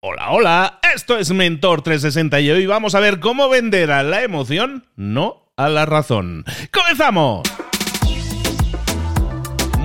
Hola, 0.00 0.30
hola, 0.30 0.78
esto 0.94 1.18
es 1.18 1.32
Mentor 1.32 1.82
360 1.82 2.38
y 2.38 2.50
hoy 2.52 2.66
vamos 2.66 2.94
a 2.94 3.00
ver 3.00 3.18
cómo 3.18 3.48
vender 3.48 3.90
a 3.90 4.04
la 4.04 4.22
emoción, 4.22 4.86
no 4.94 5.50
a 5.56 5.68
la 5.68 5.86
razón. 5.86 6.44
¡Comenzamos! 6.70 7.42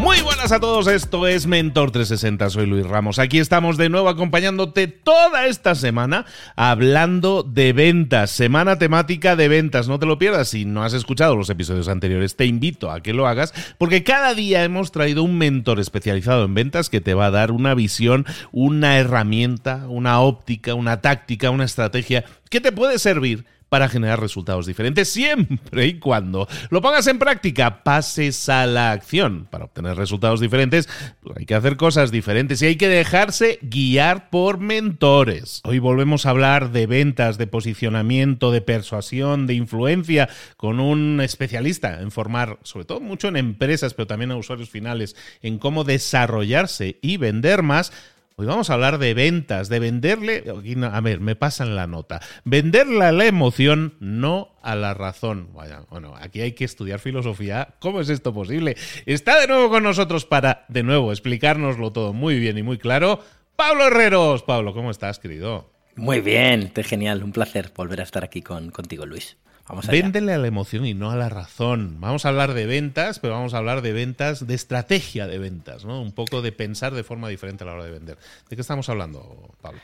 Muy 0.04 0.20
buenas 0.20 0.52
a 0.52 0.60
todos, 0.60 0.88
esto 0.88 1.28
es 1.28 1.47
Mentor 1.47 1.92
360, 1.92 2.50
soy 2.50 2.66
Luis 2.66 2.86
Ramos. 2.86 3.20
Aquí 3.20 3.39
estamos 3.39 3.78
de 3.78 3.88
nuevo 3.88 4.10
acompañándote 4.10 4.88
toda 4.88 5.48
esta 5.48 5.76
semana 5.76 6.26
hablando 6.57 7.41
de 7.41 7.71
ventas, 7.71 8.30
semana 8.30 8.77
temática 8.77 9.38
de 9.38 9.48
ventas. 9.48 9.88
No 9.88 10.00
te 10.00 10.05
lo 10.05 10.20
pierdas, 10.20 10.50
si 10.50 10.66
no 10.66 10.84
has 10.84 10.91
escuchado 10.91 11.38
los 11.38 11.50
episodios 11.50 11.88
anteriores, 11.88 12.36
te 12.36 12.45
invito 12.45 12.91
a 12.91 13.00
que 13.00 13.13
lo 13.13 13.27
hagas 13.27 13.54
porque 13.77 14.04
cada 14.04 14.34
día 14.34 14.66
hemos 14.66 14.91
traído 14.91 15.23
un 15.23 15.38
mentor 15.38 15.80
especializado 15.80 16.44
en 16.44 16.54
ventas 16.54 16.90
que 16.90 16.99
te 16.99 17.13
va 17.13 17.27
a 17.27 17.31
dar 17.31 17.52
una 17.52 17.73
visión, 17.73 18.26
una 18.52 18.98
herramienta, 18.98 19.85
una 19.88 20.20
óptica, 20.20 20.73
una 20.73 20.99
táctica, 20.99 21.49
una 21.49 21.63
estrategia 21.63 22.26
que 22.49 22.59
te 22.59 22.73
puede 22.73 22.99
servir 22.99 23.45
para 23.73 23.90
generar 23.90 24.20
resultados 24.20 24.68
diferentes 24.68 25.09
siempre 25.09 25.88
y 25.88 25.98
cuando 25.98 26.48
lo 26.70 26.80
pongas 26.80 27.08
en 27.08 27.18
práctica, 27.18 27.81
pases 27.81 28.48
a 28.48 28.68
la 28.68 28.91
acción. 28.91 29.48
Para 29.50 29.66
obtener 29.66 29.98
resultados 29.98 30.40
diferentes 30.40 30.88
pues 31.23 31.38
hay 31.40 31.48
que 31.48 31.55
hacer 31.55 31.76
cosas 31.76 32.12
diferentes 32.12 32.62
y 32.62 32.67
hay 32.67 32.76
que 32.76 32.88
dejarse 32.88 33.58
guiar 33.64 34.30
por 34.30 34.59
mentores. 34.59 35.59
Hoy 35.64 35.80
volvemos 35.80 36.28
a 36.28 36.30
hablar 36.30 36.72
de 36.72 36.86
ventas, 36.86 37.40
de 37.40 37.48
posicionamiento, 37.48 38.52
de 38.52 38.62
persuasión, 38.62 39.48
de 39.48 39.55
influencia 39.55 40.30
con 40.55 40.80
un 40.80 41.20
especialista 41.20 42.00
en 42.00 42.12
formar, 42.12 42.59
sobre 42.62 42.86
todo 42.86 43.00
mucho 43.00 43.28
en 43.28 43.38
empresas, 43.38 43.95
pero 43.95 44.05
también 44.05 44.30
a 44.30 44.36
usuarios 44.36 44.70
finales, 44.70 45.16
en 45.42 45.58
cómo 45.58 45.84
desarrollarse 45.84 47.00
y 47.02 47.17
vender 47.17 47.64
más 47.64 47.92
Hoy 48.36 48.48
vamos 48.48 48.72
a 48.72 48.73
hablar 48.73 48.98
de 48.98 49.14
ventas, 49.14 49.70
de 49.70 49.78
venderle, 49.78 50.44
a 50.92 51.02
ver, 51.02 51.20
me 51.20 51.36
pasan 51.36 51.76
la 51.76 51.86
nota, 51.86 52.20
venderle 52.46 53.06
a 53.06 53.12
la 53.12 53.26
emoción, 53.28 53.94
no 54.00 54.56
a 54.64 54.75
la 54.75 54.95
razón. 54.95 55.50
Vaya, 55.53 55.84
bueno, 55.92 56.16
aquí 56.20 56.42
hay 56.42 56.53
que 56.53 56.66
estudiar 56.66 57.00
filosofía. 57.00 57.75
¿Cómo 57.80 58.02
es 58.02 58.09
esto 58.09 58.34
posible? 58.34 58.75
Está 59.06 59.40
de 59.40 59.45
nuevo 59.45 59.70
con 59.70 59.84
nosotros 59.84 60.25
para, 60.25 60.66
de 60.67 60.81
nuevo, 60.81 61.12
explicárnoslo 61.12 61.92
todo 61.92 62.12
muy 62.12 62.40
bien 62.40 62.58
y 62.58 62.64
muy 62.64 62.80
claro. 62.80 63.20
Pablo 63.56 63.86
Herreros. 63.86 64.42
Pablo, 64.42 64.73
¿cómo 64.73 64.90
estás, 64.90 65.20
querido? 65.20 65.72
Muy 65.95 66.22
bien, 66.22 66.72
genial, 66.75 67.23
un 67.23 67.31
placer 67.31 67.72
volver 67.75 68.02
a 68.02 68.03
estar 68.03 68.23
aquí 68.23 68.41
con, 68.41 68.72
contigo, 68.72 69.05
Luis. 69.05 69.38
Vamos 69.67 69.88
Véndele 69.88 70.33
a 70.33 70.38
la 70.38 70.47
emoción 70.47 70.85
y 70.85 70.94
no 70.94 71.11
a 71.11 71.16
la 71.16 71.30
razón. 71.30 72.02
Vamos 72.02 72.25
a 72.25 72.30
hablar 72.30 72.53
de 72.53 72.66
ventas, 72.66 73.19
pero 73.19 73.33
vamos 73.33 73.53
a 73.53 73.59
hablar 73.59 73.81
de 73.81 73.94
ventas, 73.94 74.45
de 74.45 74.55
estrategia 74.55 75.25
de 75.25 75.38
ventas, 75.38 75.85
¿no? 75.85 76.02
Un 76.02 76.11
poco 76.11 76.41
de 76.41 76.52
pensar 76.52 76.94
de 76.94 77.03
forma 77.03 77.30
diferente 77.30 77.63
a 77.63 77.67
la 77.67 77.73
hora 77.73 77.85
de 77.85 77.91
vender. 77.91 78.17
¿De 78.50 78.55
qué 78.55 78.61
estamos 78.61 78.89
hablando, 78.89 79.55
Pablo? 79.61 79.80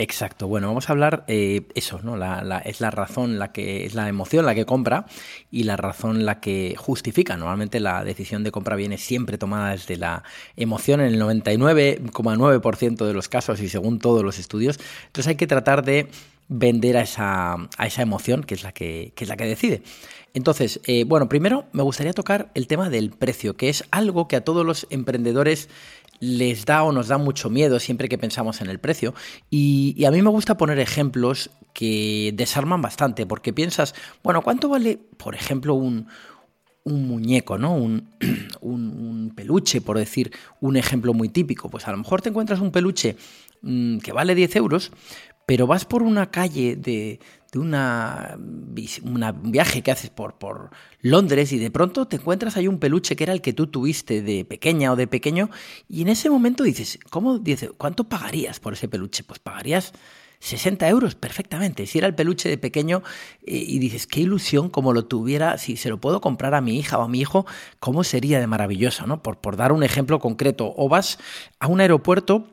Exacto. 0.00 0.48
Bueno, 0.48 0.68
vamos 0.68 0.88
a 0.88 0.92
hablar 0.92 1.24
eh, 1.28 1.68
eso, 1.74 2.00
¿no? 2.02 2.16
es 2.64 2.80
la 2.80 2.90
razón, 2.90 3.38
la 3.38 3.52
que 3.52 3.84
es 3.84 3.94
la 3.94 4.08
emoción 4.08 4.46
la 4.46 4.54
que 4.54 4.64
compra 4.64 5.04
y 5.50 5.64
la 5.64 5.76
razón 5.76 6.24
la 6.24 6.40
que 6.40 6.74
justifica. 6.78 7.36
Normalmente 7.36 7.80
la 7.80 8.02
decisión 8.02 8.42
de 8.42 8.50
compra 8.50 8.76
viene 8.76 8.96
siempre 8.96 9.36
tomada 9.36 9.72
desde 9.72 9.98
la 9.98 10.24
emoción 10.56 11.02
en 11.02 11.08
el 11.08 11.20
99,9% 11.20 13.04
de 13.04 13.12
los 13.12 13.28
casos 13.28 13.60
y 13.60 13.68
según 13.68 13.98
todos 13.98 14.24
los 14.24 14.38
estudios. 14.38 14.80
Entonces 15.08 15.28
hay 15.28 15.36
que 15.36 15.46
tratar 15.46 15.84
de 15.84 16.08
vender 16.48 16.96
a 16.96 17.02
esa, 17.02 17.56
a 17.76 17.86
esa 17.86 18.00
emoción 18.00 18.42
que 18.42 18.54
es 18.54 18.62
la 18.62 18.72
que, 18.72 19.12
es 19.14 19.28
la 19.28 19.36
que 19.36 19.44
decide. 19.44 19.82
Entonces, 20.32 20.80
eh, 20.86 21.04
bueno, 21.04 21.28
primero 21.28 21.66
me 21.72 21.82
gustaría 21.82 22.12
tocar 22.12 22.50
el 22.54 22.66
tema 22.66 22.88
del 22.88 23.10
precio, 23.10 23.56
que 23.56 23.68
es 23.68 23.84
algo 23.90 24.28
que 24.28 24.36
a 24.36 24.44
todos 24.44 24.64
los 24.64 24.86
emprendedores 24.90 25.68
les 26.20 26.66
da 26.66 26.84
o 26.84 26.92
nos 26.92 27.08
da 27.08 27.18
mucho 27.18 27.50
miedo 27.50 27.80
siempre 27.80 28.08
que 28.08 28.18
pensamos 28.18 28.60
en 28.60 28.68
el 28.68 28.78
precio. 28.78 29.14
Y, 29.48 30.04
a 30.04 30.10
mí 30.10 30.22
me 30.22 30.30
gusta 30.30 30.56
poner 30.56 30.78
ejemplos 30.78 31.50
que 31.72 32.32
desarman 32.34 32.82
bastante, 32.82 33.26
porque 33.26 33.52
piensas, 33.52 33.94
bueno, 34.22 34.42
¿cuánto 34.42 34.68
vale, 34.68 34.98
por 35.16 35.34
ejemplo, 35.34 35.74
un, 35.74 36.06
un 36.84 37.08
muñeco, 37.08 37.58
¿no? 37.58 37.74
Un, 37.74 38.10
un, 38.60 39.32
peluche, 39.34 39.80
por 39.80 39.98
decir 39.98 40.30
un 40.60 40.76
ejemplo 40.76 41.14
muy 41.14 41.30
típico. 41.30 41.70
Pues 41.70 41.88
a 41.88 41.90
lo 41.90 41.96
mejor 41.96 42.20
te 42.20 42.28
encuentras 42.28 42.60
un 42.60 42.70
peluche 42.70 43.16
mm, 43.62 43.98
que 43.98 44.12
vale 44.12 44.34
10 44.34 44.56
euros, 44.56 44.92
pero 45.50 45.66
vas 45.66 45.84
por 45.84 46.04
una 46.04 46.30
calle 46.30 46.76
de, 46.76 47.18
una, 47.56 48.38
un 48.38 49.50
viaje 49.50 49.82
que 49.82 49.90
haces 49.90 50.08
por, 50.08 50.38
por 50.38 50.70
Londres 51.00 51.50
y 51.50 51.58
de 51.58 51.72
pronto 51.72 52.06
te 52.06 52.18
encuentras 52.18 52.56
ahí 52.56 52.68
un 52.68 52.78
peluche 52.78 53.16
que 53.16 53.24
era 53.24 53.32
el 53.32 53.40
que 53.40 53.52
tú 53.52 53.66
tuviste 53.66 54.22
de 54.22 54.44
pequeña 54.44 54.92
o 54.92 54.96
de 54.96 55.08
pequeño 55.08 55.50
y 55.88 56.02
en 56.02 56.08
ese 56.08 56.30
momento 56.30 56.62
dices, 56.62 57.00
¿cómo 57.10 57.40
cuánto 57.78 58.04
pagarías 58.04 58.60
por 58.60 58.74
ese 58.74 58.86
peluche? 58.86 59.24
Pues 59.24 59.40
pagarías 59.40 59.92
60 60.38 60.88
euros 60.88 61.16
perfectamente. 61.16 61.84
Si 61.86 61.98
era 61.98 62.06
el 62.06 62.14
peluche 62.14 62.48
de 62.48 62.56
pequeño 62.56 63.02
eh, 63.44 63.56
y 63.56 63.80
dices, 63.80 64.06
qué 64.06 64.20
ilusión 64.20 64.70
como 64.70 64.92
lo 64.92 65.06
tuviera, 65.06 65.58
si 65.58 65.76
se 65.76 65.88
lo 65.88 65.98
puedo 66.00 66.20
comprar 66.20 66.54
a 66.54 66.60
mi 66.60 66.78
hija 66.78 66.96
o 66.96 67.02
a 67.02 67.08
mi 67.08 67.18
hijo, 67.18 67.44
cómo 67.80 68.04
sería 68.04 68.38
de 68.38 68.46
maravilloso, 68.46 69.04
¿no? 69.08 69.20
Por, 69.20 69.38
por 69.38 69.56
dar 69.56 69.72
un 69.72 69.82
ejemplo 69.82 70.20
concreto. 70.20 70.72
O 70.76 70.88
vas 70.88 71.18
a 71.58 71.66
un 71.66 71.80
aeropuerto 71.80 72.46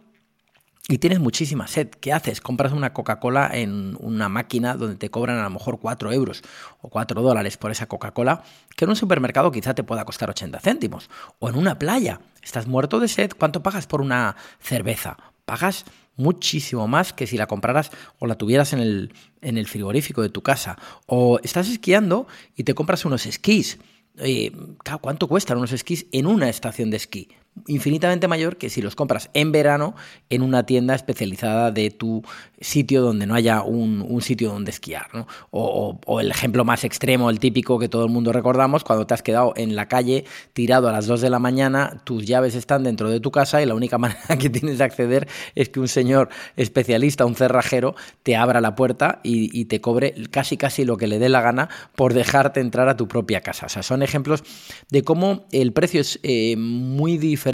y 0.89 0.99
tienes 0.99 1.19
muchísima 1.19 1.67
sed. 1.67 1.89
¿Qué 1.89 2.13
haces? 2.13 2.39
Compras 2.39 2.71
una 2.71 2.93
Coca-Cola 2.93 3.49
en 3.53 3.97
una 3.99 4.29
máquina 4.29 4.75
donde 4.75 4.95
te 4.95 5.09
cobran 5.09 5.37
a 5.37 5.43
lo 5.43 5.49
mejor 5.49 5.79
4 5.79 6.13
euros 6.13 6.43
o 6.81 6.89
4 6.89 7.21
dólares 7.21 7.57
por 7.57 7.71
esa 7.71 7.87
Coca-Cola, 7.87 8.43
que 8.75 8.85
en 8.85 8.89
un 8.91 8.95
supermercado 8.95 9.51
quizá 9.51 9.75
te 9.75 9.83
pueda 9.83 10.05
costar 10.05 10.29
80 10.29 10.59
céntimos. 10.59 11.09
O 11.39 11.49
en 11.49 11.55
una 11.55 11.77
playa. 11.77 12.21
Estás 12.41 12.67
muerto 12.67 13.01
de 13.01 13.09
sed. 13.09 13.31
¿Cuánto 13.37 13.61
pagas 13.61 13.85
por 13.85 13.99
una 13.99 14.37
cerveza? 14.59 15.17
Pagas 15.43 15.83
muchísimo 16.15 16.87
más 16.87 17.11
que 17.11 17.27
si 17.27 17.37
la 17.37 17.47
compraras 17.47 17.91
o 18.19 18.25
la 18.25 18.35
tuvieras 18.35 18.71
en 18.71 18.79
el, 18.79 19.13
en 19.41 19.57
el 19.57 19.67
frigorífico 19.67 20.21
de 20.21 20.29
tu 20.29 20.41
casa. 20.41 20.77
O 21.05 21.39
estás 21.43 21.67
esquiando 21.67 22.27
y 22.55 22.63
te 22.63 22.73
compras 22.73 23.03
unos 23.03 23.25
esquís. 23.25 23.77
Eh, 24.19 24.53
¿Cuánto 25.01 25.27
cuestan 25.27 25.57
unos 25.57 25.73
esquís 25.73 26.07
en 26.13 26.27
una 26.27 26.47
estación 26.47 26.89
de 26.91 26.97
esquí? 26.97 27.27
Infinitamente 27.68 28.28
mayor 28.28 28.57
que 28.57 28.69
si 28.69 28.81
los 28.81 28.95
compras 28.95 29.29
en 29.34 29.51
verano 29.51 29.95
en 30.29 30.41
una 30.41 30.66
tienda 30.66 30.95
especializada 30.95 31.72
de 31.72 31.90
tu 31.90 32.23
sitio 32.59 33.01
donde 33.01 33.25
no 33.25 33.35
haya 33.35 33.62
un, 33.62 34.22
sitio 34.22 34.51
donde 34.51 34.72
esquiar. 34.72 35.07
O, 35.51 36.19
el 36.19 36.31
ejemplo 36.31 36.66
más 36.66 36.84
extremo, 36.84 37.29
el 37.29 37.40
típico 37.40 37.79
que 37.79 37.88
todo 37.88 38.06
el 38.06 38.12
mundo 38.12 38.34
recordamos, 38.34 38.84
cuando 38.84 39.06
te 39.06 39.13
has 39.13 39.22
quedado 39.22 39.53
en 39.56 39.75
la 39.75 39.88
calle 39.88 40.25
tirado 40.53 40.90
a 40.90 40.91
las 40.91 41.06
2 41.07 41.22
de 41.22 41.29
la 41.29 41.40
mañana, 41.40 42.01
tus 42.03 42.25
llaves 42.25 42.56
están 42.56 42.84
dentro 42.84 43.09
de 43.09 43.19
tu 43.19 43.31
casa 43.31 43.62
y 43.62 43.66
la 43.66 43.75
única 43.75 43.97
manera 44.00 44.38
que 44.39 44.50
tienes 44.50 44.79
de 44.79 44.84
acceder 44.84 45.28
es 45.56 45.69
que 45.69 45.79
un 45.79 45.88
señor 45.88 46.29
especialista, 46.56 47.25
un 47.25 47.35
cerrajero, 47.35 47.95
te 48.24 48.35
abra 48.35 48.62
la 48.62 48.75
puerta 48.75 49.19
y, 49.24 49.66
te 49.68 49.81
cobre 49.81 50.13
casi 50.31 50.56
casi 50.56 50.85
lo 50.85 50.97
que 50.97 51.07
le 51.07 51.19
dé 51.19 51.29
la 51.29 51.41
gana 51.41 51.68
por 51.95 52.13
dejarte 52.13 52.62
entrar 52.62 52.88
a 52.88 52.95
tu 52.95 53.07
propia 53.07 53.41
casa. 53.41 53.66
O 53.66 53.69
sea, 53.69 53.84
son 53.84 54.01
ejemplos 54.01 54.44
de 54.89 55.03
cómo 55.03 55.45
el 55.51 55.74
precio 55.74 56.00
es 56.00 56.19
eh, 56.24 56.56
muy 56.57 57.18
diferente 57.18 57.46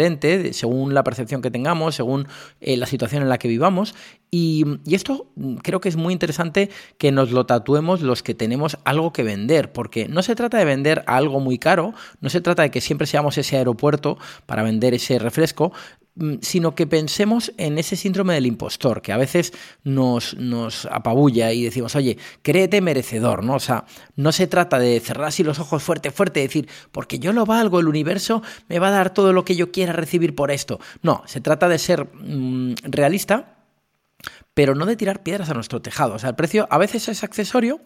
según 0.52 0.94
la 0.94 1.04
percepción 1.04 1.42
que 1.42 1.52
tengamos, 1.52 1.96
según 1.96 2.28
eh, 2.62 2.78
la 2.78 2.86
situación 2.86 3.24
en 3.24 3.30
la 3.30 3.38
que 3.38 3.48
vivamos. 3.48 3.96
Y, 4.32 4.66
esto 4.92 5.28
mm, 5.36 5.56
creo 5.58 5.80
que 5.80 5.90
es 5.90 5.96
muy 5.96 6.14
interesante 6.14 6.70
que 6.98 7.12
nos 7.12 7.32
lo 7.32 7.46
tatuemos 7.46 8.02
los 8.02 8.24
que 8.24 8.34
tenemos 8.34 8.78
algo 8.84 9.14
que 9.14 9.24
vender, 9.24 9.72
porque 9.72 10.08
no 10.08 10.24
se 10.24 10.36
trata 10.36 10.58
de 10.58 10.66
vender 10.66 11.04
algo 11.08 11.40
muy 11.40 11.60
caro, 11.60 11.94
no 12.20 12.30
se 12.30 12.42
trata 12.42 12.64
de 12.64 12.72
que 12.72 12.82
siempre 12.82 13.08
seamos 13.08 13.38
ese 13.38 13.58
aeropuerto 13.58 14.18
para 14.46 14.64
vender 14.64 14.94
ese 14.94 15.20
refresco, 15.20 15.72
sino 16.42 16.76
que 16.76 16.86
pensemos 16.86 17.52
en 17.58 17.78
ese 17.78 17.96
síndrome 17.96 18.36
del 18.36 18.46
impostor, 18.46 19.02
que 19.02 19.12
a 19.12 19.18
veces 19.18 19.52
nos, 19.84 20.36
nos 20.36 20.86
apabulla 20.86 21.52
y 21.52 21.64
decimos, 21.64 21.96
oye, 21.96 22.18
créete 22.44 22.82
merecedor, 22.82 23.44
¿no? 23.44 23.56
O 23.56 23.60
sea, 23.60 23.86
no 24.16 24.32
se 24.32 24.46
trata 24.46 24.78
de 24.78 25.00
cerrar 25.00 25.28
así 25.28 25.44
los 25.44 25.60
ojos 25.60 25.82
fuerte, 25.82 26.12
fuerte, 26.12 26.42
decir, 26.42 26.70
porque 26.92 27.18
yo 27.18 27.34
lo 27.34 27.46
valgo, 27.46 27.80
el 27.80 27.88
universo 27.88 28.44
me 28.70 28.80
va 28.80 28.90
a 28.90 28.92
dar 28.92 29.14
todo 29.14 29.34
lo 29.34 29.44
que 29.44 29.56
yo 29.56 29.72
quiera 29.72 29.94
recibir 29.94 30.36
por 30.36 30.52
esto. 30.52 30.80
No, 31.02 31.24
se 31.26 31.42
trata 31.42 31.68
de 31.68 31.80
ser 31.80 32.06
mm, 32.06 32.76
realista 32.84 33.63
pero 34.54 34.76
no 34.76 34.86
de 34.86 34.96
tirar 34.96 35.24
piedras 35.24 35.50
a 35.50 35.54
nuestro 35.54 35.82
tejado. 35.82 36.14
O 36.14 36.20
sea, 36.20 36.30
el 36.30 36.36
precio 36.36 36.68
a 36.70 36.78
veces 36.78 37.08
es 37.10 37.24
accesorio 37.24 37.82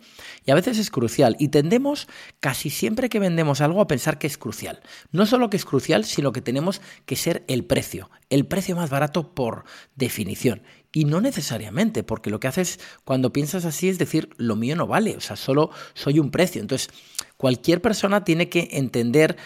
y 0.45 0.51
a 0.51 0.55
veces 0.55 0.77
es 0.77 0.91
crucial. 0.91 1.35
Y 1.39 1.49
tendemos 1.49 2.07
casi 2.39 2.69
siempre 2.69 3.09
que 3.09 3.19
vendemos 3.19 3.61
algo 3.61 3.81
a 3.81 3.87
pensar 3.87 4.19
que 4.19 4.27
es 4.27 4.37
crucial. 4.37 4.81
No 5.11 5.25
solo 5.25 5.49
que 5.49 5.57
es 5.57 5.65
crucial, 5.65 6.03
sino 6.03 6.31
que 6.31 6.41
tenemos 6.41 6.81
que 7.05 7.15
ser 7.15 7.43
el 7.47 7.63
precio. 7.65 8.09
El 8.29 8.45
precio 8.45 8.75
más 8.75 8.89
barato 8.89 9.33
por 9.33 9.63
definición. 9.95 10.61
Y 10.91 11.05
no 11.05 11.21
necesariamente, 11.21 12.03
porque 12.03 12.29
lo 12.29 12.39
que 12.39 12.47
haces 12.47 12.79
cuando 13.03 13.31
piensas 13.31 13.65
así 13.65 13.87
es 13.87 13.97
decir, 13.97 14.29
lo 14.37 14.55
mío 14.55 14.75
no 14.75 14.87
vale, 14.87 15.15
o 15.15 15.19
sea, 15.19 15.35
solo 15.35 15.69
soy 15.93 16.19
un 16.19 16.31
precio. 16.31 16.61
Entonces, 16.61 16.89
cualquier 17.37 17.81
persona 17.81 18.23
tiene 18.23 18.49
que 18.49 18.69
entender 18.71 19.37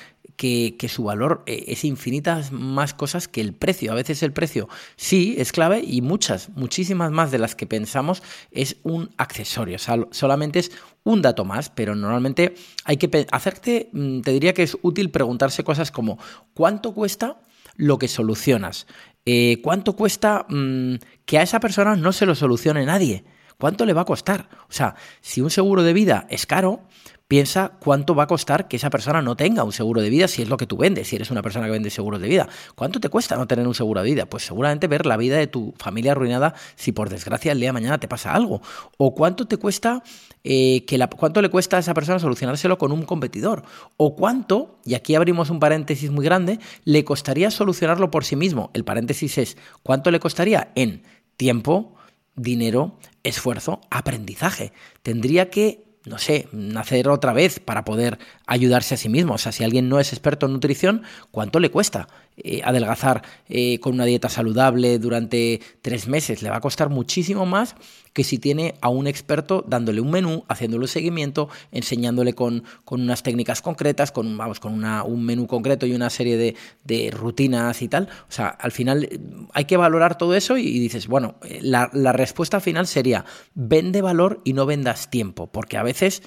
que, 0.41 0.89
su 0.89 1.03
valor 1.03 1.43
eh, 1.45 1.65
es 1.67 1.85
infinitas 1.85 2.51
más 2.51 2.95
cosas 2.95 3.27
que 3.27 3.41
el 3.41 3.53
precio. 3.53 3.91
A 3.91 3.95
veces 3.95 4.23
el 4.23 4.33
precio 4.33 4.67
sí 4.95 5.35
es 5.37 5.51
clave 5.51 5.83
y 5.85 6.01
muchas, 6.01 6.49
muchísimas 6.55 7.11
más 7.11 7.29
de 7.29 7.37
las 7.37 7.53
que 7.53 7.67
pensamos 7.67 8.23
es 8.49 8.77
un 8.81 9.11
accesorio. 9.17 9.77
Solamente 9.77 10.57
es 10.57 10.71
un 11.03 11.21
dato 11.21 11.45
más, 11.45 11.69
pero 11.69 11.93
normalmente 11.93 12.55
hay 12.85 12.97
que 12.97 13.27
hacerte, 13.31 13.89
mm, 13.93 14.21
te 14.21 14.31
diría 14.31 14.55
que 14.55 14.63
es 14.63 14.75
útil 14.81 15.11
preguntarse 15.11 15.63
cosas 15.63 15.91
como 15.91 16.17
¿cuánto 16.55 16.93
cuesta? 16.93 17.41
lo 17.77 17.97
que 17.97 18.09
solucionas. 18.09 18.85
Eh, 19.25 19.61
¿Cuánto 19.63 19.95
cuesta 19.95 20.45
mm, 20.49 20.95
que 21.25 21.37
a 21.37 21.43
esa 21.43 21.59
persona 21.59 21.95
no 21.95 22.11
se 22.11 22.25
lo 22.25 22.35
solucione 22.35 22.85
nadie? 22.85 23.23
¿Cuánto 23.57 23.85
le 23.85 23.93
va 23.93 24.01
a 24.01 24.05
costar? 24.05 24.49
O 24.69 24.73
sea, 24.73 24.95
si 25.21 25.39
un 25.39 25.49
seguro 25.49 25.83
de 25.83 25.93
vida 25.93 26.27
es 26.29 26.45
caro, 26.45 26.81
piensa 27.31 27.71
cuánto 27.79 28.13
va 28.13 28.23
a 28.23 28.27
costar 28.27 28.67
que 28.67 28.75
esa 28.75 28.89
persona 28.89 29.21
no 29.21 29.37
tenga 29.37 29.63
un 29.63 29.71
seguro 29.71 30.01
de 30.01 30.09
vida 30.09 30.27
si 30.27 30.41
es 30.41 30.49
lo 30.49 30.57
que 30.57 30.67
tú 30.67 30.75
vendes, 30.75 31.07
si 31.07 31.15
eres 31.15 31.31
una 31.31 31.41
persona 31.41 31.67
que 31.67 31.71
vende 31.71 31.89
seguros 31.89 32.19
de 32.19 32.27
vida. 32.27 32.49
¿Cuánto 32.75 32.99
te 32.99 33.07
cuesta 33.07 33.37
no 33.37 33.47
tener 33.47 33.65
un 33.65 33.73
seguro 33.73 34.03
de 34.03 34.09
vida? 34.09 34.25
Pues 34.25 34.43
seguramente 34.43 34.87
ver 34.87 35.05
la 35.05 35.15
vida 35.15 35.37
de 35.37 35.47
tu 35.47 35.73
familia 35.77 36.11
arruinada 36.11 36.55
si 36.75 36.91
por 36.91 37.07
desgracia 37.07 37.53
el 37.53 37.61
día 37.61 37.69
de 37.69 37.71
mañana 37.71 38.01
te 38.01 38.09
pasa 38.09 38.33
algo. 38.33 38.61
O 38.97 39.15
cuánto 39.15 39.47
te 39.47 39.55
cuesta 39.55 40.03
eh, 40.43 40.83
que 40.83 40.97
la, 40.97 41.07
cuánto 41.07 41.41
le 41.41 41.47
cuesta 41.47 41.77
a 41.77 41.79
esa 41.79 41.93
persona 41.93 42.19
solucionárselo 42.19 42.77
con 42.77 42.91
un 42.91 43.03
competidor. 43.03 43.63
O 43.95 44.13
cuánto, 44.17 44.81
y 44.83 44.95
aquí 44.95 45.15
abrimos 45.15 45.49
un 45.49 45.61
paréntesis 45.61 46.11
muy 46.11 46.25
grande, 46.25 46.59
le 46.83 47.05
costaría 47.05 47.49
solucionarlo 47.49 48.11
por 48.11 48.25
sí 48.25 48.35
mismo. 48.35 48.71
El 48.73 48.83
paréntesis 48.83 49.37
es 49.37 49.57
cuánto 49.83 50.11
le 50.11 50.19
costaría 50.19 50.73
en 50.75 51.03
tiempo, 51.37 51.95
dinero, 52.35 52.99
esfuerzo, 53.23 53.79
aprendizaje. 53.89 54.73
Tendría 55.01 55.49
que 55.49 55.90
no 56.05 56.17
sé, 56.17 56.47
nacer 56.51 57.07
otra 57.09 57.33
vez 57.33 57.59
para 57.59 57.85
poder 57.85 58.17
ayudarse 58.51 58.95
a 58.95 58.97
sí 58.97 59.07
mismo. 59.07 59.35
O 59.35 59.37
sea, 59.37 59.53
si 59.53 59.63
alguien 59.63 59.87
no 59.87 59.99
es 59.99 60.11
experto 60.11 60.45
en 60.45 60.51
nutrición, 60.51 61.03
¿cuánto 61.31 61.59
le 61.61 61.71
cuesta 61.71 62.09
eh, 62.35 62.59
adelgazar 62.65 63.21
eh, 63.47 63.79
con 63.79 63.93
una 63.93 64.03
dieta 64.03 64.27
saludable 64.27 64.99
durante 64.99 65.61
tres 65.81 66.09
meses? 66.09 66.41
Le 66.41 66.49
va 66.49 66.57
a 66.57 66.61
costar 66.61 66.89
muchísimo 66.89 67.45
más 67.45 67.75
que 68.11 68.25
si 68.25 68.39
tiene 68.39 68.75
a 68.81 68.89
un 68.89 69.07
experto 69.07 69.63
dándole 69.65 70.01
un 70.01 70.11
menú, 70.11 70.43
haciéndole 70.49 70.83
un 70.83 70.89
seguimiento, 70.89 71.47
enseñándole 71.71 72.33
con, 72.33 72.65
unas 72.89 73.23
técnicas 73.23 73.61
concretas, 73.61 74.11
con, 74.11 74.35
vamos, 74.35 74.59
con 74.59 74.73
una, 74.73 75.03
un 75.03 75.23
menú 75.23 75.47
concreto 75.47 75.85
y 75.85 75.93
una 75.93 76.09
serie 76.09 76.35
de, 76.35 76.57
de, 76.83 77.09
rutinas 77.09 77.81
y 77.81 77.87
tal. 77.87 78.09
O 78.27 78.31
sea, 78.33 78.47
al 78.47 78.73
final 78.73 79.05
eh, 79.05 79.17
hay 79.53 79.63
que 79.63 79.77
valorar 79.77 80.17
todo 80.17 80.35
eso 80.35 80.57
y, 80.57 80.77
dices, 80.77 81.07
bueno, 81.07 81.35
la 81.61 82.11
respuesta 82.11 82.59
final 82.59 82.85
sería, 82.85 83.23
vende 83.53 84.01
valor 84.01 84.41
y 84.43 84.51
no 84.51 84.65
vendas 84.65 85.09
tiempo, 85.09 85.47
porque 85.47 85.77
a 85.77 85.83
veces 85.83 86.21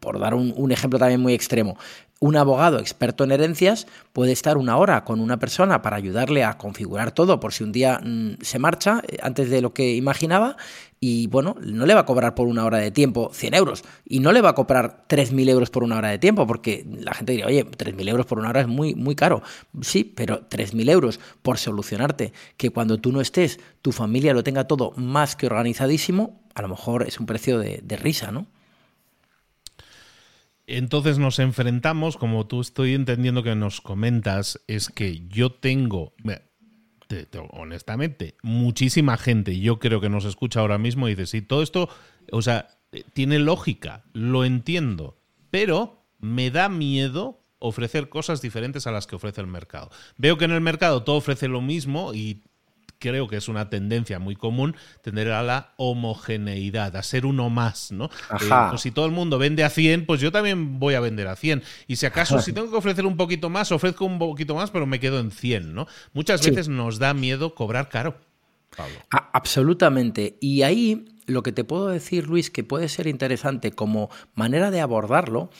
por 0.00 0.18
dar 0.18 0.34
un, 0.34 0.72
ejemplo 0.72 0.98
también 0.98 1.20
muy 1.20 1.34
extremo, 1.34 1.76
un 2.20 2.36
abogado 2.36 2.78
experto 2.80 3.24
en 3.24 3.30
herencias 3.30 3.86
puede 4.12 4.32
estar 4.32 4.56
una 4.56 4.76
hora 4.76 5.04
con 5.04 5.20
una 5.20 5.38
persona 5.38 5.82
para 5.82 5.96
ayudarle 5.96 6.42
a 6.44 6.58
configurar 6.58 7.12
todo 7.12 7.38
por 7.38 7.52
si 7.52 7.62
un 7.62 7.70
día 7.70 8.00
mm, 8.02 8.38
se 8.40 8.58
marcha 8.58 9.02
eh, 9.06 9.18
antes 9.22 9.50
de 9.50 9.60
lo 9.60 9.72
que 9.72 9.94
imaginaba 9.94 10.56
y 11.00 11.28
bueno, 11.28 11.54
no 11.60 11.86
le 11.86 11.94
va 11.94 12.00
a 12.00 12.06
cobrar 12.06 12.34
por 12.34 12.48
una 12.48 12.64
hora 12.64 12.78
de 12.78 12.90
tiempo 12.90 13.30
100 13.32 13.54
euros 13.54 13.84
y 14.04 14.18
no 14.18 14.32
le 14.32 14.40
va 14.40 14.50
a 14.50 14.54
cobrar 14.54 15.04
3.000 15.08 15.48
euros 15.48 15.70
por 15.70 15.84
una 15.84 15.96
hora 15.96 16.08
de 16.08 16.18
tiempo 16.18 16.44
porque 16.46 16.84
la 16.90 17.14
gente 17.14 17.32
diría, 17.32 17.46
oye, 17.46 17.64
3.000 17.64 18.08
euros 18.08 18.26
por 18.26 18.40
una 18.40 18.48
hora 18.48 18.62
es 18.62 18.66
muy, 18.66 18.96
muy 18.96 19.14
caro. 19.14 19.42
Sí, 19.80 20.02
pero 20.02 20.48
3.000 20.48 20.90
euros 20.90 21.20
por 21.42 21.58
solucionarte 21.58 22.32
que 22.56 22.70
cuando 22.70 22.98
tú 22.98 23.12
no 23.12 23.20
estés 23.20 23.60
tu 23.80 23.92
familia 23.92 24.34
lo 24.34 24.42
tenga 24.42 24.66
todo 24.66 24.92
más 24.96 25.36
que 25.36 25.46
organizadísimo, 25.46 26.40
a 26.54 26.62
lo 26.62 26.68
mejor 26.68 27.06
es 27.06 27.20
un 27.20 27.26
precio 27.26 27.60
de 27.60 27.96
risa, 27.96 28.32
¿no? 28.32 28.46
Entonces 30.70 31.18
nos 31.18 31.38
enfrentamos, 31.38 32.18
como 32.18 32.46
tú 32.46 32.60
estoy 32.60 32.92
entendiendo 32.92 33.42
que 33.42 33.54
nos 33.54 33.80
comentas, 33.80 34.60
es 34.66 34.90
que 34.90 35.26
yo 35.28 35.50
tengo, 35.50 36.12
honestamente, 37.52 38.36
muchísima 38.42 39.16
gente, 39.16 39.58
yo 39.58 39.78
creo 39.78 40.02
que 40.02 40.10
nos 40.10 40.26
escucha 40.26 40.60
ahora 40.60 40.76
mismo 40.76 41.08
y 41.08 41.14
dice, 41.14 41.26
sí, 41.26 41.40
todo 41.40 41.62
esto, 41.62 41.88
o 42.30 42.42
sea, 42.42 42.68
tiene 43.14 43.38
lógica, 43.38 44.04
lo 44.12 44.44
entiendo, 44.44 45.18
pero 45.50 46.04
me 46.18 46.50
da 46.50 46.68
miedo 46.68 47.42
ofrecer 47.60 48.10
cosas 48.10 48.42
diferentes 48.42 48.86
a 48.86 48.92
las 48.92 49.06
que 49.06 49.16
ofrece 49.16 49.40
el 49.40 49.46
mercado. 49.46 49.90
Veo 50.18 50.36
que 50.36 50.44
en 50.44 50.52
el 50.52 50.60
mercado 50.60 51.02
todo 51.02 51.16
ofrece 51.16 51.48
lo 51.48 51.62
mismo 51.62 52.12
y 52.12 52.42
creo 52.98 53.28
que 53.28 53.36
es 53.36 53.48
una 53.48 53.70
tendencia 53.70 54.18
muy 54.18 54.36
común, 54.36 54.76
tender 55.02 55.30
a 55.32 55.42
la 55.42 55.72
homogeneidad, 55.76 56.96
a 56.96 57.02
ser 57.02 57.26
uno 57.26 57.50
más, 57.50 57.92
¿no? 57.92 58.06
Eh, 58.40 58.48
pues 58.70 58.82
si 58.82 58.90
todo 58.90 59.06
el 59.06 59.12
mundo 59.12 59.38
vende 59.38 59.64
a 59.64 59.70
100, 59.70 60.06
pues 60.06 60.20
yo 60.20 60.32
también 60.32 60.78
voy 60.78 60.94
a 60.94 61.00
vender 61.00 61.28
a 61.28 61.36
100. 61.36 61.62
Y 61.86 61.96
si 61.96 62.06
acaso, 62.06 62.40
si 62.42 62.52
tengo 62.52 62.70
que 62.70 62.76
ofrecer 62.76 63.06
un 63.06 63.16
poquito 63.16 63.50
más, 63.50 63.72
ofrezco 63.72 64.04
un 64.04 64.18
poquito 64.18 64.54
más, 64.54 64.70
pero 64.70 64.86
me 64.86 65.00
quedo 65.00 65.20
en 65.20 65.30
100, 65.30 65.74
¿no? 65.74 65.86
Muchas 66.12 66.44
veces 66.44 66.68
nos 66.68 66.98
da 66.98 67.14
miedo 67.14 67.54
cobrar 67.54 67.88
caro. 67.88 68.18
Pablo. 68.76 68.96
absolutamente. 69.32 70.36
Y 70.40 70.62
ahí 70.62 71.18
lo 71.28 71.42
que 71.42 71.52
te 71.52 71.64
puedo 71.64 71.88
decir, 71.88 72.26
Luis, 72.26 72.50
que 72.50 72.64
puede 72.64 72.88
ser 72.88 73.06
interesante 73.06 73.72
como 73.72 74.10
manera 74.34 74.70
de 74.70 74.80
abordarlo, 74.80 75.50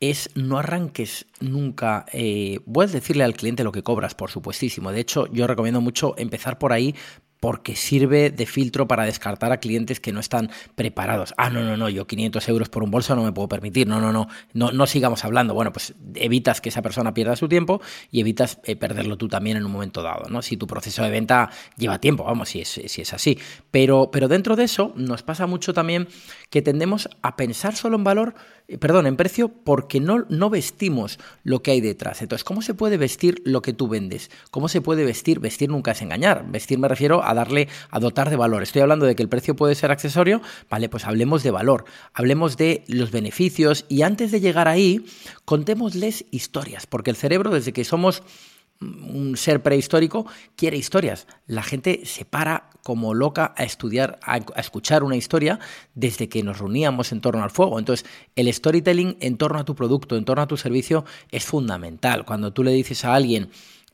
es 0.00 0.30
no 0.34 0.58
arranques 0.58 1.26
nunca. 1.40 2.06
Eh, 2.12 2.60
a 2.74 2.86
decirle 2.86 3.24
al 3.24 3.34
cliente 3.34 3.64
lo 3.64 3.72
que 3.72 3.82
cobras, 3.82 4.14
por 4.14 4.30
supuestísimo. 4.30 4.90
De 4.90 5.00
hecho, 5.00 5.26
yo 5.32 5.46
recomiendo 5.46 5.80
mucho 5.80 6.14
empezar 6.16 6.58
por 6.58 6.72
ahí 6.72 6.94
porque 7.40 7.74
sirve 7.74 8.30
de 8.30 8.46
filtro 8.46 8.86
para 8.86 9.04
descartar 9.04 9.50
a 9.50 9.58
clientes 9.58 9.98
que 9.98 10.12
no 10.12 10.20
están 10.20 10.50
preparados. 10.74 11.32
Ah, 11.38 11.48
no, 11.48 11.64
no, 11.64 11.76
no, 11.76 11.88
yo 11.88 12.06
500 12.06 12.46
euros 12.50 12.68
por 12.68 12.82
un 12.82 12.90
bolso 12.90 13.16
no 13.16 13.24
me 13.24 13.32
puedo 13.32 13.48
permitir. 13.48 13.88
No, 13.88 13.98
no, 13.98 14.12
no, 14.12 14.28
no, 14.52 14.72
no 14.72 14.86
sigamos 14.86 15.24
hablando. 15.24 15.54
Bueno, 15.54 15.72
pues 15.72 15.94
evitas 16.14 16.60
que 16.60 16.68
esa 16.68 16.82
persona 16.82 17.14
pierda 17.14 17.36
su 17.36 17.48
tiempo 17.48 17.80
y 18.10 18.20
evitas 18.20 18.60
eh, 18.64 18.76
perderlo 18.76 19.16
tú 19.16 19.28
también 19.28 19.56
en 19.56 19.64
un 19.64 19.72
momento 19.72 20.02
dado, 20.02 20.28
¿no? 20.28 20.42
Si 20.42 20.58
tu 20.58 20.66
proceso 20.66 21.02
de 21.02 21.10
venta 21.10 21.50
lleva 21.76 21.98
tiempo, 21.98 22.24
vamos, 22.24 22.50
si 22.50 22.60
es, 22.60 22.80
si 22.86 23.00
es 23.00 23.14
así. 23.14 23.38
Pero, 23.70 24.10
pero 24.12 24.28
dentro 24.28 24.54
de 24.54 24.64
eso 24.64 24.92
nos 24.96 25.22
pasa 25.22 25.46
mucho 25.46 25.72
también 25.72 26.08
que 26.50 26.60
tendemos 26.60 27.08
a 27.22 27.36
pensar 27.36 27.74
solo 27.74 27.96
en 27.96 28.04
valor, 28.04 28.34
perdón, 28.78 29.06
en 29.06 29.16
precio, 29.16 29.48
porque 29.48 30.00
no, 30.00 30.26
no 30.28 30.50
vestimos 30.50 31.18
lo 31.42 31.62
que 31.62 31.72
hay 31.72 31.80
detrás. 31.80 32.22
Entonces, 32.22 32.44
¿cómo 32.44 32.62
se 32.62 32.74
puede 32.74 32.96
vestir 32.96 33.42
lo 33.44 33.62
que 33.62 33.72
tú 33.72 33.88
vendes? 33.88 34.30
¿Cómo 34.50 34.68
se 34.68 34.80
puede 34.80 35.04
vestir? 35.04 35.40
Vestir 35.40 35.70
nunca 35.70 35.92
es 35.92 36.02
engañar. 36.02 36.44
Vestir 36.50 36.78
me 36.78 36.88
refiero 36.88 37.24
a 37.24 37.34
darle, 37.34 37.68
a 37.90 37.98
dotar 38.00 38.30
de 38.30 38.36
valor. 38.36 38.62
Estoy 38.62 38.82
hablando 38.82 39.06
de 39.06 39.16
que 39.16 39.22
el 39.22 39.28
precio 39.28 39.56
puede 39.56 39.74
ser 39.74 39.90
accesorio, 39.90 40.40
vale, 40.68 40.88
pues 40.88 41.04
hablemos 41.06 41.42
de 41.42 41.50
valor, 41.50 41.84
hablemos 42.14 42.56
de 42.56 42.84
los 42.86 43.10
beneficios 43.10 43.86
y 43.88 44.02
antes 44.02 44.30
de 44.30 44.40
llegar 44.40 44.68
ahí, 44.68 45.04
contémosles 45.44 46.24
historias, 46.30 46.86
porque 46.86 47.10
el 47.10 47.16
cerebro 47.16 47.50
desde 47.50 47.72
que 47.72 47.84
somos 47.84 48.22
un 48.80 49.36
ser 49.36 49.62
prehistórico 49.62 50.26
quiere 50.56 50.76
historias. 50.76 51.26
La 51.46 51.62
gente 51.62 52.02
se 52.04 52.24
para 52.24 52.70
como 52.82 53.12
loca 53.12 53.54
a 53.56 53.64
estudiar, 53.64 54.18
a, 54.22 54.38
escuchar 54.56 55.02
una 55.02 55.16
historia 55.16 55.58
desde 55.94 56.28
que 56.28 56.42
nos 56.42 56.58
reuníamos 56.58 57.12
en 57.12 57.20
torno 57.20 57.42
al 57.42 57.50
fuego. 57.50 57.78
Entonces, 57.78 58.08
el 58.36 58.52
storytelling 58.52 59.18
en 59.20 59.36
torno 59.36 59.58
a 59.58 59.64
tu 59.64 59.74
producto, 59.74 60.16
en 60.16 60.24
torno 60.24 60.42
a 60.42 60.48
tu 60.48 60.56
servicio, 60.56 61.04
es 61.30 61.44
fundamental. 61.44 62.24
Cuando 62.24 62.52
tú 62.52 62.64
le 62.64 62.72
dices 62.72 63.04
a 63.04 63.14
alguien, 63.14 63.50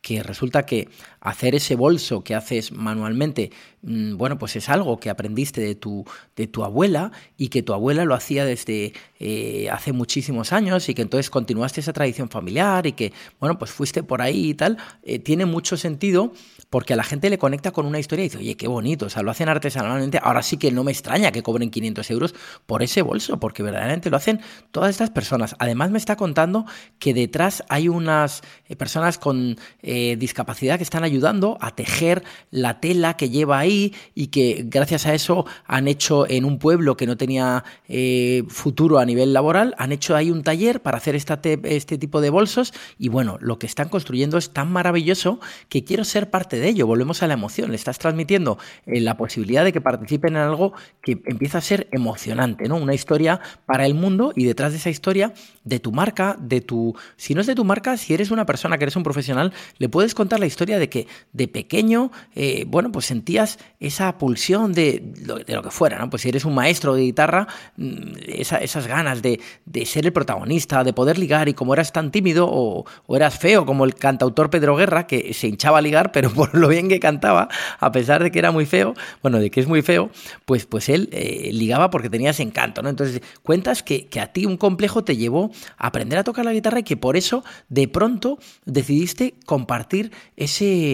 que 0.07 0.23
resulta 0.23 0.65
que 0.67 0.89
hacer 1.27 1.57
ese 1.57 1.75
bolso 1.75 2.23
que 2.23 2.37
haces 2.37 2.71
manualmente, 2.71 3.51
mm, 3.83 4.17
bueno, 4.17 4.39
pues 4.39 4.55
es 4.55 4.69
algo 4.69 5.01
que 5.01 5.11
aprendiste 5.11 5.61
de 5.61 5.75
tu, 5.75 6.05
de 6.37 6.47
tu 6.47 6.63
abuela 6.63 7.11
y 7.37 7.49
que 7.49 7.65
tu 7.65 7.75
abuela 7.75 8.05
lo 8.05 8.15
hacía 8.15 8.45
desde 8.45 8.93
eh, 9.19 9.69
hace 9.73 9.93
muchísimos 9.93 10.53
años 10.53 10.89
y 10.89 10.95
que 10.95 11.03
entonces 11.03 11.29
continuaste 11.29 11.81
esa 11.81 11.93
tradición 11.93 12.29
familiar 12.29 12.87
y 12.87 12.93
que, 12.93 13.13
bueno, 13.41 13.59
pues 13.59 13.73
fuiste 13.73 14.05
por 14.05 14.23
ahí 14.23 14.51
y 14.51 14.55
tal, 14.55 14.77
eh, 15.03 15.19
tiene 15.19 15.47
mucho 15.47 15.77
sentido 15.77 16.33
porque 16.71 16.93
a 16.93 16.97
la 16.97 17.03
gente 17.03 17.29
le 17.29 17.39
conecta 17.39 17.73
con 17.73 17.87
una 17.87 17.99
historia 17.99 18.25
y 18.25 18.29
dice, 18.29 18.39
oye, 18.39 18.57
qué 18.57 18.69
bonito, 18.69 19.07
o 19.07 19.11
sea, 19.11 19.23
lo 19.23 19.33
hacen 19.33 19.49
artesanalmente, 19.49 20.21
ahora 20.23 20.45
sí 20.45 20.59
que 20.59 20.71
no 20.71 20.85
me 20.85 20.93
extraña 20.93 21.33
que 21.33 21.43
cobren 21.43 21.71
500 21.71 22.09
euros 22.13 22.35
por 22.67 22.85
ese 22.85 23.03
bolso, 23.03 23.41
porque 23.41 23.65
verdaderamente 23.65 24.11
lo 24.11 24.17
hacen 24.17 24.41
todas 24.71 24.91
estas 24.91 25.11
personas. 25.11 25.57
Además 25.59 25.91
me 25.91 25.99
está 25.99 26.15
contando 26.15 26.67
que 27.01 27.15
detrás 27.15 27.65
hay 27.69 27.89
unas 27.89 28.43
eh, 28.69 28.77
personas 28.77 29.19
con 29.19 29.57
discapacidad 29.83 30.77
que 30.77 30.85
están 30.85 31.03
ayudando 31.17 31.57
a 31.61 31.75
tejer 31.75 32.23
la 32.51 32.81
tela 32.81 33.17
que 33.17 33.31
lleva 33.31 33.59
ahí 33.59 33.95
y 34.15 34.27
que 34.29 34.65
gracias 34.67 35.07
a 35.07 35.15
eso 35.15 35.47
han 35.67 35.89
hecho 35.89 36.29
en 36.29 36.45
un 36.45 36.59
pueblo 36.59 36.97
que 36.97 37.07
no 37.07 37.17
tenía 37.17 37.65
eh, 37.89 38.45
futuro 38.49 38.99
a 38.99 39.05
nivel 39.07 39.33
laboral, 39.33 39.75
han 39.79 39.93
hecho 39.93 40.15
ahí 40.15 40.31
un 40.31 40.43
taller 40.43 40.83
para 40.83 40.99
hacer 40.99 41.15
esta 41.15 41.41
este 41.65 41.99
tipo 41.99 42.21
de 42.21 42.31
bolsos. 42.31 42.73
Y 42.99 43.09
bueno, 43.09 43.39
lo 43.41 43.59
que 43.59 43.67
están 43.67 43.89
construyendo 43.89 44.37
es 44.39 44.51
tan 44.51 44.71
maravilloso 44.71 45.41
que 45.69 45.85
quiero 45.85 46.05
ser 46.05 46.31
parte 46.31 46.59
de 46.59 46.69
ello, 46.69 46.87
volvemos 46.87 47.23
a 47.23 47.27
la 47.27 47.35
emoción, 47.35 47.71
le 47.71 47.77
estás 47.77 47.99
transmitiendo 47.99 48.59
eh, 48.87 49.01
la 49.01 49.17
posibilidad 49.17 49.65
de 49.65 49.73
que 49.73 49.81
participen 49.81 50.37
en 50.37 50.43
algo 50.43 50.73
que 51.03 51.21
empieza 51.27 51.59
a 51.59 51.61
ser 51.61 51.89
emocionante, 51.93 52.69
¿no? 52.69 52.77
Una 52.77 52.95
historia 52.95 53.41
para 53.65 53.87
el 53.87 53.95
mundo 53.95 54.33
y 54.37 54.45
detrás 54.45 54.73
de 54.73 54.79
esa 54.79 54.91
historia, 54.91 55.33
de 55.65 55.81
tu 55.81 55.93
marca, 55.93 56.37
de 56.39 56.61
tu... 56.61 56.95
Si 57.17 57.35
no 57.35 57.41
es 57.41 57.47
de 57.47 57.55
tu 57.55 57.65
marca, 57.65 57.97
si 57.97 58.13
eres 58.15 58.31
una 58.31 58.45
persona 58.45 58.77
que 58.77 58.85
eres 58.85 58.97
un 58.97 59.03
profesional, 59.03 59.53
le 59.79 59.89
puedes 59.89 60.15
contar 60.15 60.41
la 60.41 60.47
historia 60.47 60.79
de 60.79 60.89
que 60.89 61.06
de 61.33 61.49
pequeño, 61.49 62.11
eh, 62.35 62.65
bueno, 62.67 62.93
pues 62.93 63.07
sentías 63.07 63.59
esa 63.81 64.17
pulsión 64.19 64.73
de 64.73 65.13
lo, 65.25 65.37
de 65.37 65.55
lo, 65.55 65.63
que 65.63 65.71
fuera, 65.71 65.99
¿no? 65.99 66.11
Pues 66.11 66.23
si 66.23 66.29
eres 66.29 66.45
un 66.45 66.55
maestro 66.55 66.95
de 66.95 67.03
guitarra, 67.03 67.47
mm, 67.77 68.13
esas 68.27 68.87
ganas 68.87 69.23
de, 69.23 69.41
ser 69.85 70.07
el 70.07 70.13
protagonista, 70.13 70.85
de 70.85 70.93
poder 70.93 71.19
ligar 71.19 71.49
y 71.49 71.55
como 71.55 71.75
eras 71.75 71.93
tan 71.93 72.11
tímido 72.11 72.49
o, 72.51 72.85
eras 73.15 73.39
feo 73.39 73.67
como 73.67 73.85
el 73.85 73.95
cantautor 73.95 74.51
Pedro 74.51 74.77
Guerra, 74.77 75.07
que 75.07 75.33
se 75.35 75.49
hinchaba 75.49 75.79
a 75.79 75.83
ligar, 75.83 76.13
pero 76.17 76.31
por 76.31 76.55
lo 76.55 76.69
bien 76.69 76.89
que 76.89 77.01
cantaba, 77.01 77.49
a 77.79 77.93
pesar 77.93 78.23
de 78.23 78.31
que 78.31 78.39
era 78.39 78.51
muy 78.51 78.67
feo, 78.67 78.95
bueno, 79.23 79.39
de 79.39 79.51
que 79.51 79.61
es 79.61 79.67
muy 79.67 79.83
feo, 79.83 80.11
pues, 80.45 80.67
pues 80.67 80.89
él 80.89 81.09
eh, 81.13 81.51
ligaba 81.53 81.91
porque 81.91 82.11
tenía 82.11 82.31
ese 82.31 82.43
encanto, 82.43 82.83
¿no? 82.83 82.89
Entonces, 82.89 83.21
cuentas 83.43 83.83
que, 83.83 84.09
a 84.21 84.33
ti 84.33 84.47
un 84.47 84.57
complejo 84.57 85.05
te 85.05 85.17
llevó 85.17 85.51
a 85.77 85.89
aprender 85.89 86.19
a 86.19 86.25
tocar 86.25 86.45
la 86.45 86.53
guitarra 86.53 86.81
y 86.81 86.83
que 86.83 86.97
por 86.97 87.17
eso, 87.17 87.45
de 87.69 87.87
pronto, 87.89 88.39
decidiste 88.65 89.35
compartir 89.45 90.13
ese, 90.37 90.86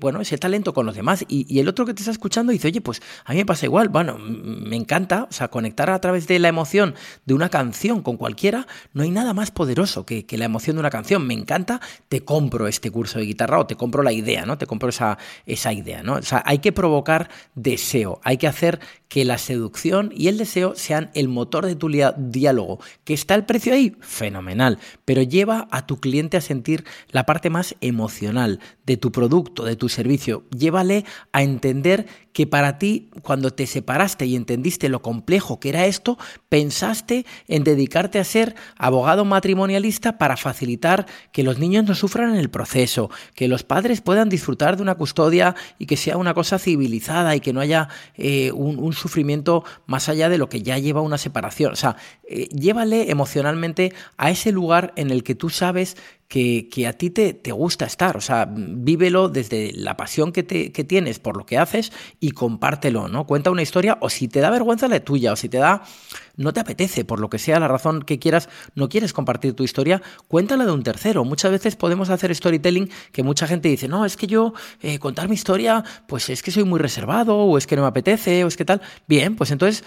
bueno, 0.00 0.20
ese 0.20 0.38
talento 0.38 0.74
con 0.74 0.86
los 0.86 0.94
demás. 0.94 1.24
Y, 1.28 1.58
el 1.58 1.68
otro 1.68 1.86
que 1.86 1.94
te 1.94 2.02
está 2.02 2.10
escuchando 2.10 2.52
dice, 2.52 2.68
oye, 2.68 2.80
pues 2.80 3.00
a 3.24 3.32
mí 3.32 3.38
me 3.38 3.46
pasa 3.46 3.66
igual, 3.66 3.88
bueno, 3.88 4.18
me 4.18 4.76
encanta, 4.76 5.26
o 5.30 5.32
sea, 5.32 5.48
conectar 5.48 5.90
a 5.90 6.00
través 6.00 6.26
de 6.26 6.38
la 6.38 6.48
emoción 6.48 6.94
de 7.24 7.34
una 7.34 7.48
canción 7.48 8.02
con 8.02 8.16
cualquiera, 8.16 8.66
no 8.92 9.02
hay 9.02 9.10
nada 9.10 9.34
más 9.34 9.50
poderoso 9.50 10.04
que, 10.04 10.26
que 10.26 10.38
la 10.38 10.44
emoción 10.44 10.76
de 10.76 10.80
una 10.80 10.90
canción. 10.90 11.26
Me 11.26 11.34
encanta, 11.34 11.80
te 12.08 12.24
compro 12.24 12.68
este 12.68 12.90
curso 12.90 13.18
de 13.18 13.26
guitarra 13.26 13.58
o 13.58 13.66
te 13.66 13.76
compro 13.76 14.02
la 14.02 14.12
idea, 14.12 14.46
¿no? 14.46 14.58
Te 14.58 14.66
compro 14.66 14.88
esa, 14.88 15.18
esa 15.46 15.72
idea, 15.72 16.02
¿no? 16.02 16.14
O 16.14 16.22
sea, 16.22 16.42
hay 16.44 16.58
que 16.58 16.72
provocar 16.72 17.28
deseo, 17.54 18.20
hay 18.24 18.36
que 18.36 18.46
hacer 18.46 18.80
que 19.08 19.24
la 19.24 19.38
seducción 19.38 20.10
y 20.12 20.26
el 20.26 20.38
deseo 20.38 20.74
sean 20.74 21.10
el 21.14 21.28
motor 21.28 21.66
de 21.66 21.76
tu 21.76 21.88
diálogo. 21.88 22.80
¿Que 23.04 23.14
está 23.14 23.36
el 23.36 23.44
precio 23.44 23.72
ahí? 23.72 23.96
Fenomenal. 24.00 24.80
Pero 25.04 25.22
lleva 25.22 25.68
a 25.70 25.86
tu 25.86 26.00
cliente 26.00 26.36
a 26.36 26.40
sentir 26.40 26.84
la 27.12 27.24
parte 27.24 27.48
más 27.48 27.76
emocional 27.80 28.58
de 28.86 28.96
tu 28.96 29.12
producto, 29.12 29.33
de 29.42 29.76
tu 29.76 29.88
servicio. 29.88 30.44
Llévale 30.56 31.04
a 31.32 31.42
entender 31.42 32.06
que 32.32 32.46
para 32.46 32.78
ti, 32.78 33.10
cuando 33.22 33.52
te 33.52 33.66
separaste 33.66 34.26
y 34.26 34.34
entendiste 34.34 34.88
lo 34.88 35.02
complejo 35.02 35.60
que 35.60 35.68
era 35.68 35.86
esto, 35.86 36.18
pensaste 36.48 37.24
en 37.46 37.62
dedicarte 37.62 38.18
a 38.18 38.24
ser 38.24 38.54
abogado 38.76 39.24
matrimonialista 39.24 40.18
para 40.18 40.36
facilitar 40.36 41.06
que 41.32 41.44
los 41.44 41.58
niños 41.58 41.84
no 41.84 41.94
sufran 41.94 42.30
en 42.30 42.36
el 42.36 42.50
proceso, 42.50 43.08
que 43.34 43.48
los 43.48 43.62
padres 43.62 44.00
puedan 44.00 44.28
disfrutar 44.28 44.76
de 44.76 44.82
una 44.82 44.96
custodia 44.96 45.54
y 45.78 45.86
que 45.86 45.96
sea 45.96 46.16
una 46.16 46.34
cosa 46.34 46.58
civilizada 46.58 47.36
y 47.36 47.40
que 47.40 47.52
no 47.52 47.60
haya 47.60 47.88
eh, 48.16 48.50
un, 48.52 48.92
sufrimiento 48.92 49.64
más 49.86 50.08
allá 50.08 50.28
de 50.28 50.38
lo 50.38 50.48
que 50.48 50.62
ya 50.62 50.78
lleva 50.78 51.00
una 51.00 51.18
separación. 51.18 51.72
O 51.72 51.76
sea, 51.76 51.96
eh, 52.28 52.48
llévale 52.48 53.10
emocionalmente 53.10 53.92
a 54.16 54.30
ese 54.30 54.52
lugar 54.52 54.92
en 54.96 55.10
el 55.10 55.22
que 55.22 55.34
tú 55.34 55.50
sabes 55.50 55.96
que, 56.28 56.86
a 56.88 56.92
ti 56.92 57.10
te, 57.10 57.34
te, 57.34 57.52
gusta 57.52 57.84
estar. 57.84 58.16
O 58.16 58.20
sea, 58.20 58.48
vívelo 58.50 59.28
desde 59.28 59.72
la 59.74 59.96
pasión 59.96 60.32
que, 60.32 60.42
te, 60.42 60.72
que 60.72 60.84
tienes 60.84 61.18
por 61.18 61.36
lo 61.36 61.46
que 61.46 61.58
haces 61.58 61.92
y 62.20 62.32
compártelo, 62.32 63.08
¿no? 63.08 63.26
Cuenta 63.26 63.50
una 63.50 63.62
historia 63.62 63.98
o 64.00 64.10
si 64.10 64.28
te 64.28 64.40
da 64.40 64.50
vergüenza 64.50 64.88
la 64.88 65.00
tuya 65.00 65.32
o 65.32 65.36
si 65.36 65.48
te 65.48 65.58
da 65.58 65.82
no 66.36 66.52
te 66.52 66.60
apetece, 66.60 67.04
por 67.04 67.20
lo 67.20 67.30
que 67.30 67.38
sea 67.38 67.60
la 67.60 67.68
razón 67.68 68.02
que 68.02 68.18
quieras, 68.18 68.48
no 68.74 68.88
quieres 68.88 69.12
compartir 69.12 69.54
tu 69.54 69.64
historia, 69.64 70.02
cuéntala 70.28 70.64
de 70.64 70.72
un 70.72 70.82
tercero. 70.82 71.24
Muchas 71.24 71.50
veces 71.50 71.76
podemos 71.76 72.10
hacer 72.10 72.34
storytelling 72.34 72.90
que 73.12 73.22
mucha 73.22 73.46
gente 73.46 73.68
dice, 73.68 73.88
no, 73.88 74.04
es 74.04 74.16
que 74.16 74.26
yo 74.26 74.54
eh, 74.80 74.98
contar 74.98 75.28
mi 75.28 75.34
historia, 75.34 75.84
pues 76.06 76.30
es 76.30 76.42
que 76.42 76.50
soy 76.50 76.64
muy 76.64 76.78
reservado, 76.78 77.36
o 77.36 77.58
es 77.58 77.66
que 77.66 77.76
no 77.76 77.82
me 77.82 77.88
apetece, 77.88 78.44
o 78.44 78.48
es 78.48 78.56
que 78.56 78.64
tal. 78.64 78.80
Bien, 79.06 79.36
pues 79.36 79.50
entonces 79.50 79.84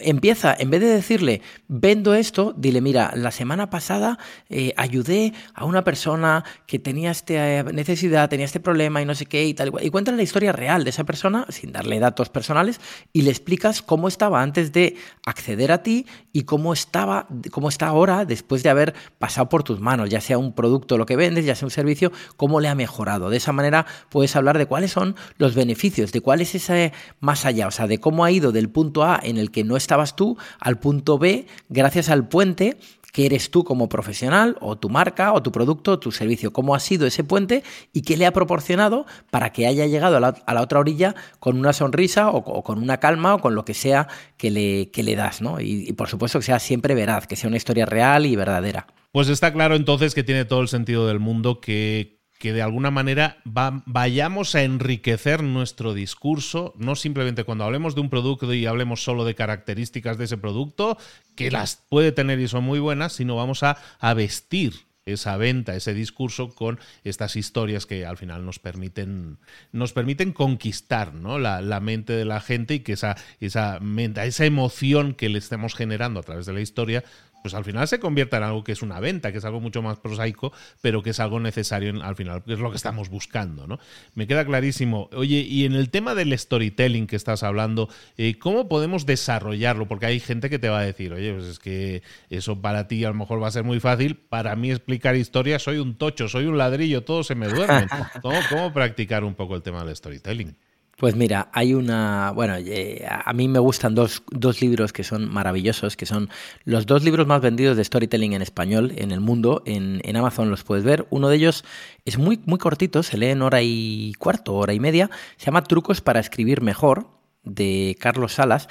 empieza, 0.00 0.56
en 0.58 0.70
vez 0.70 0.80
de 0.80 0.86
decirle, 0.86 1.42
vendo 1.68 2.14
esto, 2.14 2.54
dile, 2.56 2.80
mira, 2.80 3.12
la 3.14 3.30
semana 3.30 3.68
pasada 3.68 4.18
eh, 4.48 4.72
ayudé 4.76 5.34
a 5.54 5.64
una 5.64 5.84
persona 5.84 6.44
que 6.66 6.78
tenía 6.78 7.10
esta 7.10 7.64
necesidad, 7.64 8.28
tenía 8.28 8.46
este 8.46 8.60
problema 8.60 9.02
y 9.02 9.04
no 9.04 9.14
sé 9.14 9.26
qué 9.26 9.46
y 9.46 9.54
tal. 9.54 9.72
Y 9.82 9.90
cuéntale 9.90 10.16
la 10.16 10.22
historia 10.22 10.52
real 10.52 10.84
de 10.84 10.90
esa 10.90 11.04
persona, 11.04 11.46
sin 11.50 11.72
darle 11.72 11.98
datos 12.00 12.30
personales, 12.30 12.80
y 13.12 13.22
le 13.22 13.30
explicas 13.30 13.82
cómo 13.82 14.08
estaba 14.08 14.42
antes 14.42 14.72
de 14.72 14.96
acceder 15.26 15.72
a 15.72 15.77
ti 15.82 16.06
y 16.32 16.42
cómo 16.42 16.72
estaba, 16.72 17.26
cómo 17.50 17.68
está 17.68 17.88
ahora 17.88 18.24
después 18.24 18.62
de 18.62 18.70
haber 18.70 18.94
pasado 19.18 19.48
por 19.48 19.62
tus 19.62 19.80
manos, 19.80 20.10
ya 20.10 20.20
sea 20.20 20.38
un 20.38 20.52
producto 20.52 20.98
lo 20.98 21.06
que 21.06 21.16
vendes, 21.16 21.44
ya 21.44 21.54
sea 21.54 21.66
un 21.66 21.70
servicio, 21.70 22.12
cómo 22.36 22.60
le 22.60 22.68
ha 22.68 22.74
mejorado. 22.74 23.30
De 23.30 23.36
esa 23.36 23.52
manera 23.52 23.86
puedes 24.08 24.36
hablar 24.36 24.58
de 24.58 24.66
cuáles 24.66 24.92
son 24.92 25.16
los 25.38 25.54
beneficios, 25.54 26.12
de 26.12 26.20
cuál 26.20 26.40
es 26.40 26.54
ese 26.54 26.92
más 27.20 27.44
allá, 27.44 27.66
o 27.66 27.70
sea, 27.70 27.86
de 27.86 27.98
cómo 27.98 28.24
ha 28.24 28.30
ido 28.30 28.52
del 28.52 28.70
punto 28.70 29.04
A 29.04 29.18
en 29.22 29.38
el 29.38 29.50
que 29.50 29.64
no 29.64 29.76
estabas 29.76 30.16
tú 30.16 30.36
al 30.60 30.78
punto 30.78 31.18
B 31.18 31.46
gracias 31.68 32.08
al 32.08 32.28
puente 32.28 32.78
que 33.12 33.26
eres 33.26 33.50
tú 33.50 33.64
como 33.64 33.88
profesional 33.88 34.56
o 34.60 34.76
tu 34.76 34.88
marca 34.88 35.32
o 35.32 35.42
tu 35.42 35.52
producto 35.52 35.92
o 35.92 35.98
tu 35.98 36.12
servicio, 36.12 36.52
cómo 36.52 36.74
ha 36.74 36.80
sido 36.80 37.06
ese 37.06 37.24
puente 37.24 37.62
y 37.92 38.02
qué 38.02 38.16
le 38.16 38.26
ha 38.26 38.32
proporcionado 38.32 39.06
para 39.30 39.52
que 39.52 39.66
haya 39.66 39.86
llegado 39.86 40.16
a 40.16 40.20
la, 40.20 40.60
otra 40.62 40.78
orilla 40.78 41.14
con 41.38 41.58
una 41.58 41.72
sonrisa 41.72 42.30
o, 42.30 42.62
con 42.62 42.78
una 42.78 42.98
calma 42.98 43.34
o 43.34 43.40
con 43.40 43.54
lo 43.54 43.64
que 43.64 43.74
sea 43.74 44.08
que 44.36 44.50
le, 44.50 44.90
que 44.90 45.02
le 45.02 45.16
das, 45.16 45.40
¿no? 45.40 45.60
y 45.60 45.92
por 45.92 46.08
supuesto 46.08 46.38
que 46.38 46.44
sea 46.44 46.58
siempre 46.58 46.94
veraz, 46.94 47.26
que 47.26 47.36
sea 47.36 47.48
una 47.48 47.56
historia 47.56 47.86
real 47.86 48.26
y 48.26 48.36
verdadera. 48.36 48.86
Pues 49.12 49.28
está 49.28 49.52
claro 49.52 49.74
entonces 49.74 50.14
que 50.14 50.22
tiene 50.22 50.44
todo 50.44 50.60
el 50.60 50.68
sentido 50.68 51.06
del 51.06 51.18
mundo 51.18 51.60
que 51.60 52.17
que 52.38 52.52
de 52.52 52.62
alguna 52.62 52.90
manera 52.90 53.38
vayamos 53.44 54.54
a 54.54 54.62
enriquecer 54.62 55.42
nuestro 55.42 55.92
discurso, 55.92 56.72
no 56.78 56.94
simplemente 56.94 57.42
cuando 57.42 57.64
hablemos 57.64 57.96
de 57.96 58.00
un 58.00 58.10
producto 58.10 58.54
y 58.54 58.64
hablemos 58.64 59.02
solo 59.02 59.24
de 59.24 59.34
características 59.34 60.18
de 60.18 60.26
ese 60.26 60.38
producto, 60.38 60.96
que 61.34 61.50
las 61.50 61.82
puede 61.88 62.12
tener 62.12 62.38
y 62.38 62.46
son 62.46 62.62
muy 62.62 62.78
buenas, 62.78 63.12
sino 63.14 63.34
vamos 63.34 63.62
a, 63.64 63.76
vestir 64.14 64.86
esa 65.04 65.36
venta, 65.36 65.74
ese 65.74 65.94
discurso 65.94 66.54
con 66.54 66.78
estas 67.02 67.34
historias 67.34 67.86
que 67.86 68.06
al 68.06 68.18
final 68.18 68.44
nos 68.44 68.58
permiten, 68.58 69.38
nos 69.72 69.92
permiten 69.92 70.32
conquistar 70.32 71.14
¿no? 71.14 71.38
la, 71.38 71.80
mente 71.80 72.12
de 72.12 72.24
la 72.24 72.40
gente 72.40 72.74
y 72.74 72.80
que 72.80 72.92
esa, 72.92 73.16
esa, 73.40 73.80
esa 74.22 74.44
emoción 74.44 75.14
que 75.14 75.28
le 75.28 75.38
estemos 75.38 75.74
generando 75.74 76.20
a 76.20 76.22
través 76.22 76.46
de 76.46 76.52
la 76.52 76.60
historia 76.60 77.04
pues 77.42 77.54
al 77.54 77.64
final 77.64 77.86
se 77.88 77.98
convierta 78.00 78.36
en 78.38 78.42
algo 78.44 78.64
que 78.64 78.72
es 78.72 78.82
una 78.82 79.00
venta, 79.00 79.32
que 79.32 79.38
es 79.38 79.44
algo 79.44 79.60
mucho 79.60 79.82
más 79.82 79.98
prosaico, 79.98 80.52
pero 80.80 81.02
que 81.02 81.10
es 81.10 81.20
algo 81.20 81.40
necesario 81.40 82.02
al 82.02 82.16
final, 82.16 82.42
que 82.44 82.54
es 82.54 82.58
lo 82.58 82.70
que 82.70 82.76
estamos 82.76 83.08
buscando, 83.08 83.66
¿no? 83.66 83.78
Me 84.14 84.26
queda 84.26 84.44
clarísimo. 84.44 85.08
Oye, 85.12 85.40
y 85.40 85.64
en 85.64 85.74
el 85.74 85.90
tema 85.90 86.14
del 86.14 86.36
storytelling 86.36 87.06
que 87.06 87.16
estás 87.16 87.42
hablando, 87.42 87.88
eh, 88.16 88.38
¿cómo 88.38 88.68
podemos 88.68 89.06
desarrollarlo? 89.06 89.88
Porque 89.88 90.06
hay 90.06 90.20
gente 90.20 90.50
que 90.50 90.58
te 90.58 90.68
va 90.68 90.80
a 90.80 90.82
decir, 90.82 91.12
oye, 91.12 91.32
pues 91.32 91.46
es 91.46 91.58
que 91.58 92.02
eso 92.30 92.60
para 92.60 92.88
ti 92.88 93.04
a 93.04 93.08
lo 93.08 93.14
mejor 93.14 93.42
va 93.42 93.48
a 93.48 93.52
ser 93.52 93.64
muy 93.64 93.80
fácil, 93.80 94.16
para 94.16 94.54
mí 94.56 94.70
explicar 94.70 95.16
historias, 95.16 95.62
soy 95.62 95.78
un 95.78 95.96
tocho, 95.96 96.28
soy 96.28 96.46
un 96.46 96.58
ladrillo, 96.58 97.04
todo 97.04 97.24
se 97.24 97.34
me 97.34 97.48
duerme. 97.48 97.86
¿Cómo, 98.22 98.38
cómo 98.48 98.72
practicar 98.72 99.24
un 99.24 99.34
poco 99.34 99.54
el 99.56 99.62
tema 99.62 99.84
del 99.84 99.94
storytelling? 99.94 100.56
Pues 100.98 101.14
mira, 101.14 101.48
hay 101.52 101.74
una, 101.74 102.32
bueno, 102.32 102.56
eh, 102.56 103.06
a 103.08 103.32
mí 103.32 103.46
me 103.46 103.60
gustan 103.60 103.94
dos, 103.94 104.24
dos, 104.32 104.60
libros 104.60 104.92
que 104.92 105.04
son 105.04 105.32
maravillosos, 105.32 105.96
que 105.96 106.06
son 106.06 106.28
los 106.64 106.86
dos 106.86 107.04
libros 107.04 107.24
más 107.24 107.40
vendidos 107.40 107.76
de 107.76 107.84
storytelling 107.84 108.32
en 108.32 108.42
español 108.42 108.92
en 108.96 109.12
el 109.12 109.20
mundo, 109.20 109.62
en, 109.64 110.00
en, 110.02 110.16
Amazon 110.16 110.50
los 110.50 110.64
puedes 110.64 110.82
ver. 110.82 111.06
Uno 111.10 111.28
de 111.28 111.36
ellos 111.36 111.64
es 112.04 112.18
muy, 112.18 112.40
muy 112.46 112.58
cortito, 112.58 113.04
se 113.04 113.16
lee 113.16 113.28
en 113.28 113.42
hora 113.42 113.62
y 113.62 114.12
cuarto, 114.18 114.56
hora 114.56 114.72
y 114.72 114.80
media, 114.80 115.08
se 115.36 115.46
llama 115.46 115.62
Trucos 115.62 116.00
para 116.00 116.18
escribir 116.18 116.62
mejor, 116.62 117.06
de 117.44 117.96
Carlos 118.00 118.34
Salas, 118.34 118.66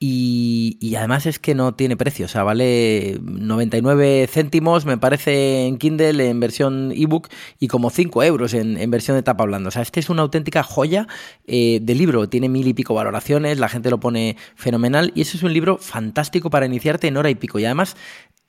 y, 0.00 0.94
además 0.96 1.26
es 1.26 1.40
que 1.40 1.56
no 1.56 1.74
tiene 1.74 1.96
precio, 1.96 2.26
o 2.26 2.28
sea, 2.28 2.44
vale 2.44 3.18
99 3.20 4.28
céntimos, 4.30 4.86
me 4.86 4.96
parece, 4.96 5.66
en 5.66 5.76
Kindle, 5.76 6.28
en 6.28 6.38
versión 6.38 6.92
ebook, 6.94 7.28
y 7.58 7.66
como 7.66 7.90
5 7.90 8.22
euros 8.22 8.54
en, 8.54 8.90
versión 8.92 9.16
de 9.16 9.24
tapa 9.24 9.44
blanda. 9.44 9.68
O 9.68 9.70
sea, 9.72 9.82
este 9.82 9.98
es 9.98 10.08
una 10.08 10.22
auténtica 10.22 10.62
joya 10.62 11.08
eh, 11.48 11.80
de 11.82 11.94
libro, 11.96 12.28
tiene 12.28 12.48
mil 12.48 12.68
y 12.68 12.74
pico 12.74 12.94
valoraciones, 12.94 13.58
la 13.58 13.68
gente 13.68 13.90
lo 13.90 13.98
pone 13.98 14.36
fenomenal, 14.54 15.10
y 15.16 15.22
ese 15.22 15.36
es 15.36 15.42
un 15.42 15.52
libro 15.52 15.78
fantástico 15.78 16.48
para 16.48 16.66
iniciarte 16.66 17.08
en 17.08 17.16
hora 17.16 17.30
y 17.30 17.34
pico. 17.34 17.58
Y 17.58 17.64
además 17.64 17.96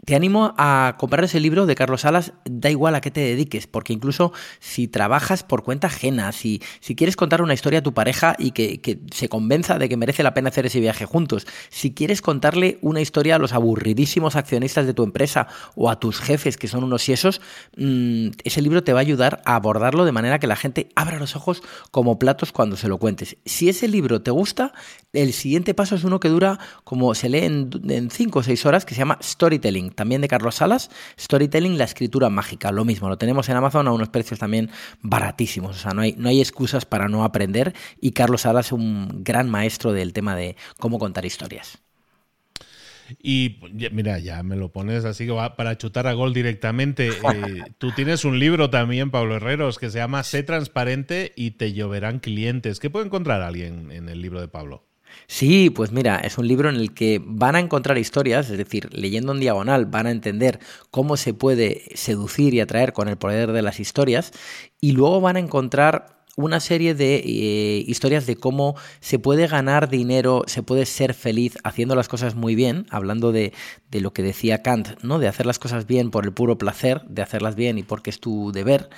te 0.06 0.16
animo 0.16 0.54
a 0.58 0.96
comprar 0.98 1.24
ese 1.24 1.40
libro 1.40 1.66
de 1.66 1.76
Carlos 1.76 2.02
Salas, 2.02 2.34
da 2.46 2.70
igual 2.70 2.96
a 2.96 3.02
qué 3.02 3.12
te 3.12 3.22
dediques, 3.22 3.68
porque 3.68 3.94
incluso 3.94 4.32
si 4.60 4.88
trabajas 4.88 5.44
por 5.44 5.64
cuenta 5.64 5.88
ajena, 5.88 6.32
si, 6.32 6.62
si 6.80 6.96
quieres 6.96 7.16
contar 7.16 7.42
una 7.42 7.54
historia 7.54 7.80
a 7.80 7.84
tu 7.84 7.94
pareja 7.94 8.36
y 8.38 8.52
que, 8.52 9.00
se 9.14 9.30
convenza 9.30 9.78
de 9.78 9.90
que 9.90 9.98
merece 9.98 10.24
la 10.24 10.34
pena 10.34 10.50
hacer 10.50 10.66
ese 10.66 10.80
viaje 10.80 11.06
juntos, 11.06 11.48
si 11.70 11.94
quieres 11.94 12.22
contarle 12.22 12.78
una 12.82 13.02
historia 13.02 13.36
a 13.36 13.40
los 13.40 13.54
aburridísimos 13.54 14.36
accionistas 14.36 14.86
de 14.86 14.94
tu 14.94 15.04
empresa 15.04 15.48
o 15.76 15.90
a 15.90 16.00
tus 16.00 16.20
jefes 16.20 16.58
que 16.58 16.68
son 16.68 16.84
unos 16.84 17.02
siesos, 17.02 17.42
mm, 17.78 18.30
ese 18.44 18.62
libro 18.62 18.84
te 18.84 18.94
va 18.94 19.00
a 19.00 19.02
ayudar 19.02 19.42
a 19.46 19.56
abordarlo 19.56 20.06
de 20.06 20.12
manera 20.12 20.40
que 20.40 20.48
la 20.48 20.56
gente 20.56 20.90
abra 20.96 21.20
los 21.20 21.36
ojos 21.36 21.62
como 21.92 22.20
platos 22.20 22.52
cuando 22.52 22.78
se 22.78 22.88
lo 22.88 22.98
cuentes. 22.98 23.38
Si 23.46 23.70
ese 23.70 23.88
libro 23.88 24.22
te 24.22 24.32
gusta, 24.32 24.74
el 25.14 25.34
siguiente 25.34 25.74
paso 25.74 25.96
es 25.96 26.04
uno 26.04 26.20
que 26.20 26.30
dura 26.30 26.60
como 26.84 27.14
se 27.16 27.30
lee 27.30 27.44
en 27.44 28.10
5 28.12 28.40
o 28.40 28.44
6 28.44 28.66
horas, 28.66 28.86
que 28.86 28.94
se 28.94 29.00
llama 29.00 29.20
Storytelling 29.22 29.89
también 29.96 30.22
de 30.22 30.28
Carlos 30.28 30.56
Salas, 30.56 30.90
Storytelling, 31.20 31.78
la 31.78 31.84
escritura 31.86 32.30
mágica, 32.30 32.72
lo 32.72 32.86
mismo, 32.86 33.10
lo 33.10 33.18
tenemos 33.18 33.50
en 33.50 33.58
Amazon 33.58 33.88
a 33.88 33.92
unos 33.92 34.10
precios 34.10 34.40
también 34.40 34.70
baratísimos, 35.02 35.78
o 35.78 35.80
sea, 35.80 35.92
no 35.92 36.02
hay, 36.02 36.16
no 36.18 36.30
hay 36.30 36.40
excusas 36.40 36.86
para 36.86 37.08
no 37.08 37.24
aprender 37.24 37.74
y 38.00 38.12
Carlos 38.12 38.42
Salas 38.42 38.68
es 38.68 38.72
un 38.72 39.24
gran 39.24 39.50
maestro 39.50 39.94
del 39.94 40.14
tema 40.14 40.36
de 40.36 40.56
cómo 40.78 41.00
contar 41.00 41.26
historias. 41.26 41.80
Y 43.22 43.58
mira, 43.92 44.20
ya 44.20 44.44
me 44.44 44.56
lo 44.56 44.72
pones 44.72 45.06
así 45.06 45.26
que 45.26 45.32
va 45.32 45.56
para 45.56 45.78
chutar 45.78 46.08
a 46.08 46.14
gol 46.14 46.34
directamente. 46.34 47.10
Eh, 47.30 47.64
tú 47.78 47.92
tienes 47.92 48.26
un 48.26 48.40
libro 48.40 48.70
también, 48.70 49.12
Pablo 49.12 49.36
Herreros, 49.36 49.78
que 49.78 49.92
se 49.92 50.00
llama 50.00 50.24
Sé 50.24 50.42
transparente 50.42 51.32
y 51.36 51.52
te 51.52 51.74
lloverán 51.74 52.20
clientes. 52.20 52.80
¿Qué 52.80 52.90
puede 52.90 53.06
encontrar 53.06 53.42
alguien 53.42 53.92
en 53.92 54.10
el 54.10 54.22
libro 54.22 54.42
de 54.42 54.48
Pablo? 54.48 54.89
Sí, 55.28 55.70
pues 55.70 55.92
mira, 55.92 56.18
es 56.18 56.38
un 56.38 56.48
libro 56.48 56.70
en 56.70 56.76
el 56.76 56.94
que 56.94 57.22
van 57.24 57.56
a 57.56 57.60
encontrar 57.60 57.98
historias, 57.98 58.50
es 58.50 58.58
decir, 58.58 58.90
leyendo 58.92 59.32
en 59.32 59.40
diagonal 59.40 59.86
van 59.86 60.08
a 60.08 60.12
entender 60.12 60.60
cómo 60.92 61.18
se 61.18 61.34
puede 61.34 61.84
seducir 61.96 62.54
y 62.54 62.60
atraer 62.60 62.94
con 62.94 63.08
el 63.08 63.18
poder 63.18 63.52
de 63.52 63.62
las 63.62 63.80
historias 63.80 64.32
y 64.82 64.94
luego 64.94 65.22
van 65.22 65.36
a 65.36 65.40
encontrar 65.40 66.20
una 66.36 66.62
serie 66.62 66.96
de 66.96 67.18
eh, 67.18 67.84
historias 67.86 68.26
de 68.26 68.38
cómo 68.38 68.76
se 69.02 69.20
puede 69.20 69.48
ganar 69.48 69.90
dinero, 69.90 70.44
se 70.48 70.64
puede 70.64 70.86
ser 70.86 71.14
feliz 71.14 71.58
haciendo 71.66 71.96
las 71.96 72.08
cosas 72.08 72.36
muy 72.36 72.56
bien, 72.56 72.86
hablando 72.90 73.34
de, 73.34 73.52
de, 73.92 74.00
lo 74.00 74.14
que 74.14 74.24
decía 74.24 74.62
Kant, 74.62 75.02
¿no? 75.04 75.20
De 75.20 75.28
hacer 75.28 75.46
las 75.46 75.60
cosas 75.60 75.86
bien 75.86 76.12
por 76.12 76.24
el 76.24 76.32
puro 76.32 76.58
placer, 76.58 77.02
de 77.10 77.22
hacerlas 77.22 77.56
bien 77.56 77.78
y 77.78 77.84
porque 77.84 78.10
es 78.10 78.22
tu 78.22 78.54
deber, 78.54 78.90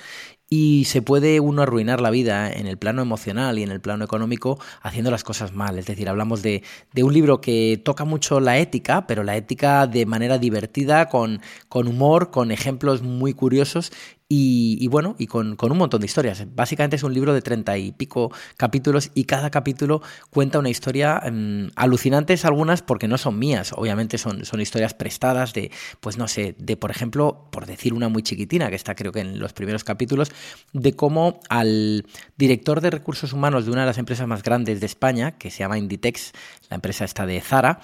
y 0.54 0.84
se 0.84 1.00
puede 1.00 1.40
uno 1.40 1.62
arruinar 1.62 2.02
la 2.02 2.10
vida 2.10 2.52
en 2.52 2.66
el 2.66 2.76
plano 2.76 3.00
emocional 3.00 3.58
y 3.58 3.62
en 3.62 3.70
el 3.70 3.80
plano 3.80 4.04
económico 4.04 4.58
haciendo 4.82 5.10
las 5.10 5.24
cosas 5.24 5.54
mal. 5.54 5.78
Es 5.78 5.86
decir, 5.86 6.10
hablamos 6.10 6.42
de, 6.42 6.62
de 6.92 7.02
un 7.02 7.14
libro 7.14 7.40
que 7.40 7.80
toca 7.82 8.04
mucho 8.04 8.38
la 8.38 8.58
ética, 8.58 9.06
pero 9.06 9.22
la 9.22 9.34
ética 9.34 9.86
de 9.86 10.04
manera 10.04 10.36
divertida, 10.36 11.08
con, 11.08 11.40
con 11.70 11.88
humor, 11.88 12.30
con 12.30 12.50
ejemplos 12.50 13.00
muy 13.00 13.32
curiosos 13.32 13.92
y, 14.34 14.88
bueno, 14.88 15.14
y 15.18 15.26
con, 15.26 15.56
un 15.60 15.76
montón 15.76 16.00
de 16.00 16.06
historias. 16.06 16.46
Básicamente 16.54 16.96
es 16.96 17.02
un 17.02 17.12
libro 17.12 17.34
de 17.34 17.42
treinta 17.42 17.76
y 17.76 17.92
pico 17.92 18.32
capítulos 18.56 19.10
y 19.12 19.24
cada 19.24 19.50
capítulo 19.50 20.00
cuenta 20.30 20.58
una 20.58 20.70
historia 20.70 21.20
em, 21.22 21.70
alucinantes 21.76 22.46
algunas 22.46 22.80
porque 22.80 23.08
no 23.08 23.18
son 23.18 23.38
mías, 23.38 23.74
obviamente 23.76 24.16
son, 24.16 24.46
son 24.46 24.62
historias 24.62 24.94
prestadas 24.94 25.52
de, 25.52 25.70
pues 26.00 26.16
no 26.16 26.28
sé, 26.28 26.54
de 26.58 26.78
por 26.78 26.90
ejemplo, 26.90 27.46
por 27.50 27.66
decir 27.66 27.92
una 27.92 28.08
muy 28.08 28.22
chiquitina, 28.22 28.70
que 28.70 28.76
está 28.76 28.94
creo 28.94 29.12
que 29.12 29.20
en 29.20 29.38
los 29.38 29.52
primeros 29.52 29.84
capítulos, 29.84 30.32
de 30.72 30.94
cómo 30.94 31.40
al 31.50 32.06
director 32.38 32.80
de 32.80 32.90
recursos 32.90 33.34
humanos 33.34 33.66
de 33.66 33.72
una 33.72 33.82
de 33.82 33.88
las 33.88 33.98
empresas 33.98 34.26
más 34.26 34.42
grandes 34.42 34.80
de 34.80 34.86
España, 34.86 35.32
que 35.32 35.50
se 35.50 35.58
llama 35.58 35.76
Inditex, 35.76 36.32
la 36.70 36.76
empresa 36.76 37.04
está 37.04 37.26
de 37.26 37.38
Zara, 37.42 37.80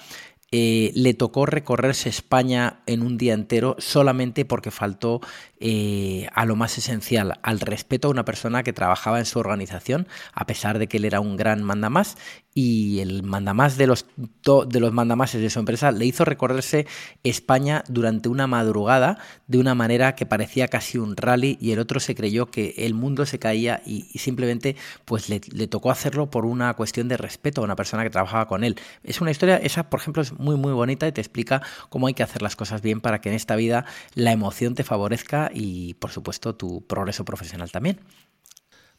eh, 0.51 0.91
le 0.95 1.13
tocó 1.13 1.45
recorrerse 1.45 2.09
España 2.09 2.79
en 2.87 3.03
un 3.03 3.17
día 3.17 3.33
entero 3.33 3.75
solamente 3.77 4.45
porque 4.45 4.71
faltó 4.71 5.21
eh, 5.59 6.27
a 6.33 6.45
lo 6.45 6.55
más 6.55 6.77
esencial, 6.77 7.37
al 7.43 7.59
respeto 7.59 8.07
a 8.07 8.11
una 8.11 8.25
persona 8.25 8.63
que 8.63 8.73
trabajaba 8.73 9.19
en 9.19 9.25
su 9.25 9.39
organización, 9.39 10.07
a 10.33 10.47
pesar 10.47 10.79
de 10.79 10.87
que 10.87 10.97
él 10.97 11.05
era 11.05 11.19
un 11.19 11.37
gran 11.37 11.61
mandamás 11.63 12.17
y 12.53 12.99
el 12.99 13.23
mandamás 13.23 13.77
de 13.77 13.85
los, 13.85 14.05
de 14.17 14.79
los 14.79 14.91
mandamases 14.91 15.41
de 15.41 15.49
su 15.49 15.59
empresa 15.59 15.91
le 15.91 16.05
hizo 16.05 16.25
recorrerse 16.25 16.87
España 17.23 17.83
durante 17.87 18.27
una 18.27 18.47
madrugada 18.47 19.19
de 19.47 19.59
una 19.59 19.75
manera 19.75 20.15
que 20.15 20.25
parecía 20.25 20.67
casi 20.67 20.97
un 20.97 21.15
rally 21.15 21.57
y 21.61 21.71
el 21.71 21.79
otro 21.79 21.99
se 21.99 22.15
creyó 22.15 22.47
que 22.47 22.73
el 22.77 22.95
mundo 22.95 23.25
se 23.25 23.37
caía 23.37 23.81
y, 23.85 24.03
simplemente 24.17 24.75
pues 25.05 25.29
le, 25.29 25.41
le, 25.51 25.67
tocó 25.67 25.91
hacerlo 25.91 26.29
por 26.29 26.45
una 26.45 26.73
cuestión 26.73 27.07
de 27.07 27.17
respeto 27.17 27.61
a 27.61 27.65
una 27.65 27.75
persona 27.75 28.03
que 28.03 28.09
trabajaba 28.09 28.47
con 28.47 28.63
él. 28.63 28.75
Es 29.03 29.21
una 29.21 29.31
historia, 29.31 29.57
esa 29.57 29.89
por 29.89 29.99
ejemplo 29.99 30.21
es 30.21 30.31
muy 30.39 30.55
muy 30.55 30.73
bonita 30.73 31.07
y 31.07 31.11
te 31.11 31.21
explica 31.21 31.61
cómo 31.89 32.07
hay 32.07 32.13
que 32.13 32.23
hacer 32.23 32.41
las 32.41 32.55
cosas 32.55 32.81
bien 32.81 33.01
para 33.01 33.21
que 33.21 33.29
en 33.29 33.35
esta 33.35 33.55
vida 33.55 33.85
la 34.15 34.31
emoción 34.31 34.73
te 34.73 34.83
favorezca 34.83 35.51
y 35.53 35.93
por 35.95 36.11
supuesto 36.11 36.55
tu 36.55 36.85
progreso 36.87 37.25
profesional 37.25 37.71
también. 37.71 37.99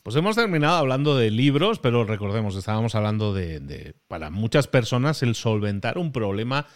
Pues 0.03 0.17
hemos 0.17 0.35
terminado 0.35 0.77
hablando 0.79 1.15
de 1.15 1.31
libros, 1.31 1.79
pero 1.79 2.05
recordemos, 2.05 2.57
estábamos 2.57 2.95
hablando 2.95 3.35
de, 3.35 3.95
para 4.09 4.31
muchas 4.31 4.67
personas, 4.67 5.23
el 5.23 5.35
solventar 5.35 5.99
un 5.99 6.11
problema 6.11 6.67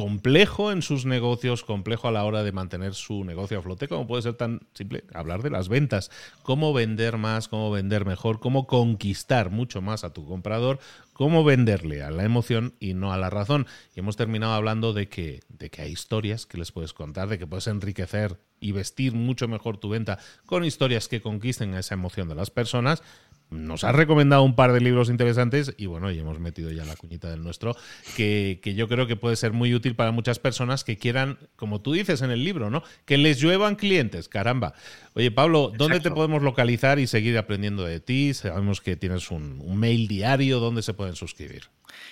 complejo 0.00 0.72
en 0.72 0.80
sus 0.80 1.04
negocios, 1.04 1.62
complejo 1.62 2.08
a 2.08 2.10
la 2.10 2.24
hora 2.24 2.42
de 2.42 2.52
mantener 2.52 2.94
su 2.94 3.22
negocio 3.22 3.58
a 3.58 3.62
flote, 3.62 3.86
como 3.86 4.06
puede 4.06 4.22
ser 4.22 4.32
tan 4.32 4.60
simple 4.72 5.04
hablar 5.12 5.42
de 5.42 5.50
las 5.50 5.68
ventas, 5.68 6.10
cómo 6.42 6.72
vender 6.72 7.18
más, 7.18 7.48
cómo 7.48 7.70
vender 7.70 8.06
mejor, 8.06 8.40
cómo 8.40 8.66
conquistar 8.66 9.50
mucho 9.50 9.82
más 9.82 10.02
a 10.02 10.14
tu 10.14 10.24
comprador, 10.24 10.78
cómo 11.12 11.44
venderle 11.44 12.02
a 12.02 12.10
la 12.10 12.24
emoción 12.24 12.72
y 12.80 12.94
no 12.94 13.12
a 13.12 13.18
la 13.18 13.28
razón. 13.28 13.66
Y 13.94 14.00
hemos 14.00 14.16
terminado 14.16 14.54
hablando 14.54 14.94
de 14.94 15.10
que, 15.10 15.40
de 15.50 15.68
que 15.68 15.82
hay 15.82 15.92
historias 15.92 16.46
que 16.46 16.56
les 16.56 16.72
puedes 16.72 16.94
contar, 16.94 17.28
de 17.28 17.38
que 17.38 17.46
puedes 17.46 17.66
enriquecer 17.66 18.40
y 18.58 18.72
vestir 18.72 19.12
mucho 19.12 19.48
mejor 19.48 19.76
tu 19.76 19.90
venta 19.90 20.18
con 20.46 20.64
historias 20.64 21.08
que 21.08 21.20
conquisten 21.20 21.74
esa 21.74 21.92
emoción 21.92 22.26
de 22.30 22.36
las 22.36 22.48
personas. 22.48 23.02
Nos 23.50 23.84
has 23.84 23.94
recomendado 23.94 24.42
un 24.42 24.54
par 24.54 24.72
de 24.72 24.80
libros 24.80 25.10
interesantes 25.10 25.74
y 25.76 25.86
bueno, 25.86 26.10
y 26.10 26.18
hemos 26.18 26.38
metido 26.38 26.70
ya 26.70 26.84
la 26.84 26.96
cuñita 26.96 27.30
del 27.30 27.42
nuestro, 27.42 27.76
que, 28.16 28.60
que, 28.62 28.74
yo 28.74 28.88
creo 28.88 29.06
que 29.06 29.16
puede 29.16 29.36
ser 29.36 29.52
muy 29.52 29.74
útil 29.74 29.96
para 29.96 30.12
muchas 30.12 30.38
personas 30.38 30.84
que 30.84 30.96
quieran, 30.96 31.38
como 31.56 31.80
tú 31.80 31.92
dices 31.92 32.22
en 32.22 32.30
el 32.30 32.44
libro, 32.44 32.70
¿no? 32.70 32.82
Que 33.04 33.18
les 33.18 33.40
lluevan 33.40 33.76
clientes, 33.76 34.28
caramba. 34.28 34.74
Oye, 35.14 35.30
Pablo, 35.30 35.72
¿dónde 35.76 36.00
te 36.00 36.10
podemos 36.10 36.42
localizar 36.42 36.98
y 36.98 37.06
seguir 37.06 37.36
aprendiendo 37.38 37.84
de 37.84 38.00
ti? 38.00 38.32
Sabemos 38.34 38.80
que 38.80 38.96
tienes 38.96 39.30
un, 39.30 39.60
un 39.64 39.76
mail 39.76 40.06
diario, 40.06 40.60
¿dónde 40.60 40.82
se 40.82 40.94
pueden 40.94 41.16
suscribir? 41.16 41.64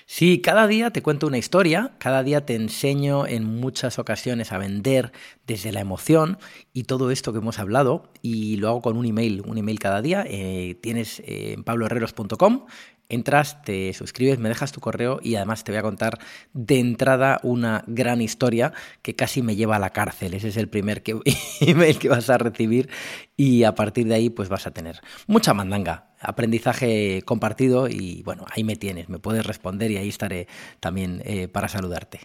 Sí, 0.06 0.40
cada 0.40 0.66
día 0.66 0.90
te 0.90 1.02
cuento 1.02 1.26
una 1.26 1.38
historia, 1.38 1.92
cada 1.98 2.22
día 2.22 2.44
te 2.44 2.54
enseño 2.54 3.26
en 3.26 3.44
muchas 3.44 3.98
ocasiones 3.98 4.52
a 4.52 4.58
vender 4.58 5.12
desde 5.46 5.72
la 5.72 5.80
emoción 5.80 6.38
y 6.72 6.84
todo 6.84 7.10
esto 7.10 7.32
que 7.32 7.38
hemos 7.38 7.58
hablado 7.58 8.10
y 8.22 8.56
lo 8.56 8.68
hago 8.68 8.82
con 8.82 8.96
un 8.96 9.06
email, 9.06 9.42
un 9.46 9.58
email 9.58 9.78
cada 9.78 10.02
día. 10.02 10.24
Eh, 10.26 10.76
tienes 10.80 11.22
en 11.28 11.64
pabloherreros.com, 11.64 12.66
entras, 13.08 13.62
te 13.62 13.92
suscribes, 13.94 14.38
me 14.38 14.48
dejas 14.48 14.72
tu 14.72 14.80
correo 14.80 15.18
y 15.22 15.36
además 15.36 15.64
te 15.64 15.72
voy 15.72 15.78
a 15.78 15.82
contar 15.82 16.18
de 16.52 16.78
entrada 16.78 17.40
una 17.42 17.84
gran 17.86 18.20
historia 18.20 18.72
que 19.02 19.14
casi 19.14 19.42
me 19.42 19.56
lleva 19.56 19.76
a 19.76 19.78
la 19.78 19.90
cárcel. 19.90 20.34
Ese 20.34 20.48
es 20.48 20.56
el 20.56 20.68
primer 20.68 21.02
email 21.60 21.98
que 21.98 22.08
vas 22.08 22.30
a 22.30 22.38
recibir 22.38 22.88
y 23.36 23.64
a 23.64 23.74
partir 23.74 24.06
de 24.06 24.14
ahí 24.14 24.30
pues 24.30 24.48
vas 24.48 24.66
a 24.66 24.72
tener 24.72 25.00
mucha 25.26 25.54
mandanga, 25.54 26.10
aprendizaje 26.20 27.22
compartido 27.24 27.88
y 27.88 28.22
bueno, 28.22 28.44
ahí 28.54 28.64
me 28.64 28.76
tienes, 28.76 29.08
me 29.08 29.18
puedes 29.18 29.46
responder 29.46 29.90
y 29.90 29.96
ahí 29.96 30.08
estaré 30.08 30.48
también 30.80 31.22
eh, 31.24 31.48
para 31.48 31.68
saludarte. 31.68 32.20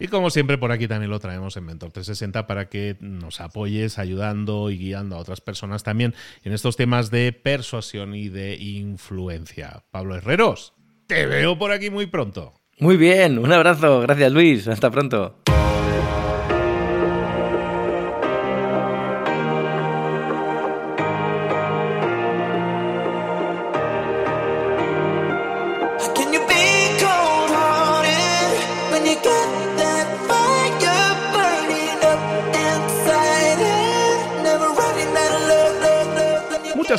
Y 0.00 0.08
como 0.08 0.30
siempre, 0.30 0.56
por 0.56 0.72
aquí 0.72 0.88
también 0.88 1.10
lo 1.10 1.20
traemos 1.20 1.58
en 1.58 1.66
Mentor 1.66 1.92
360 1.92 2.46
para 2.46 2.70
que 2.70 2.96
nos 3.00 3.42
apoyes 3.42 3.98
ayudando 3.98 4.70
y 4.70 4.78
guiando 4.78 5.16
a 5.16 5.18
otras 5.18 5.42
personas 5.42 5.82
también 5.82 6.14
en 6.42 6.54
estos 6.54 6.76
temas 6.76 7.10
de 7.10 7.32
persuasión 7.32 8.14
y 8.14 8.30
de 8.30 8.56
influencia. 8.56 9.84
Pablo 9.90 10.16
Herreros, 10.16 10.72
te 11.06 11.26
veo 11.26 11.58
por 11.58 11.70
aquí 11.70 11.90
muy 11.90 12.06
pronto. 12.06 12.54
Muy 12.78 12.96
bien, 12.96 13.38
un 13.38 13.52
abrazo. 13.52 14.00
Gracias 14.00 14.32
Luis. 14.32 14.66
Hasta 14.66 14.90
pronto. 14.90 15.39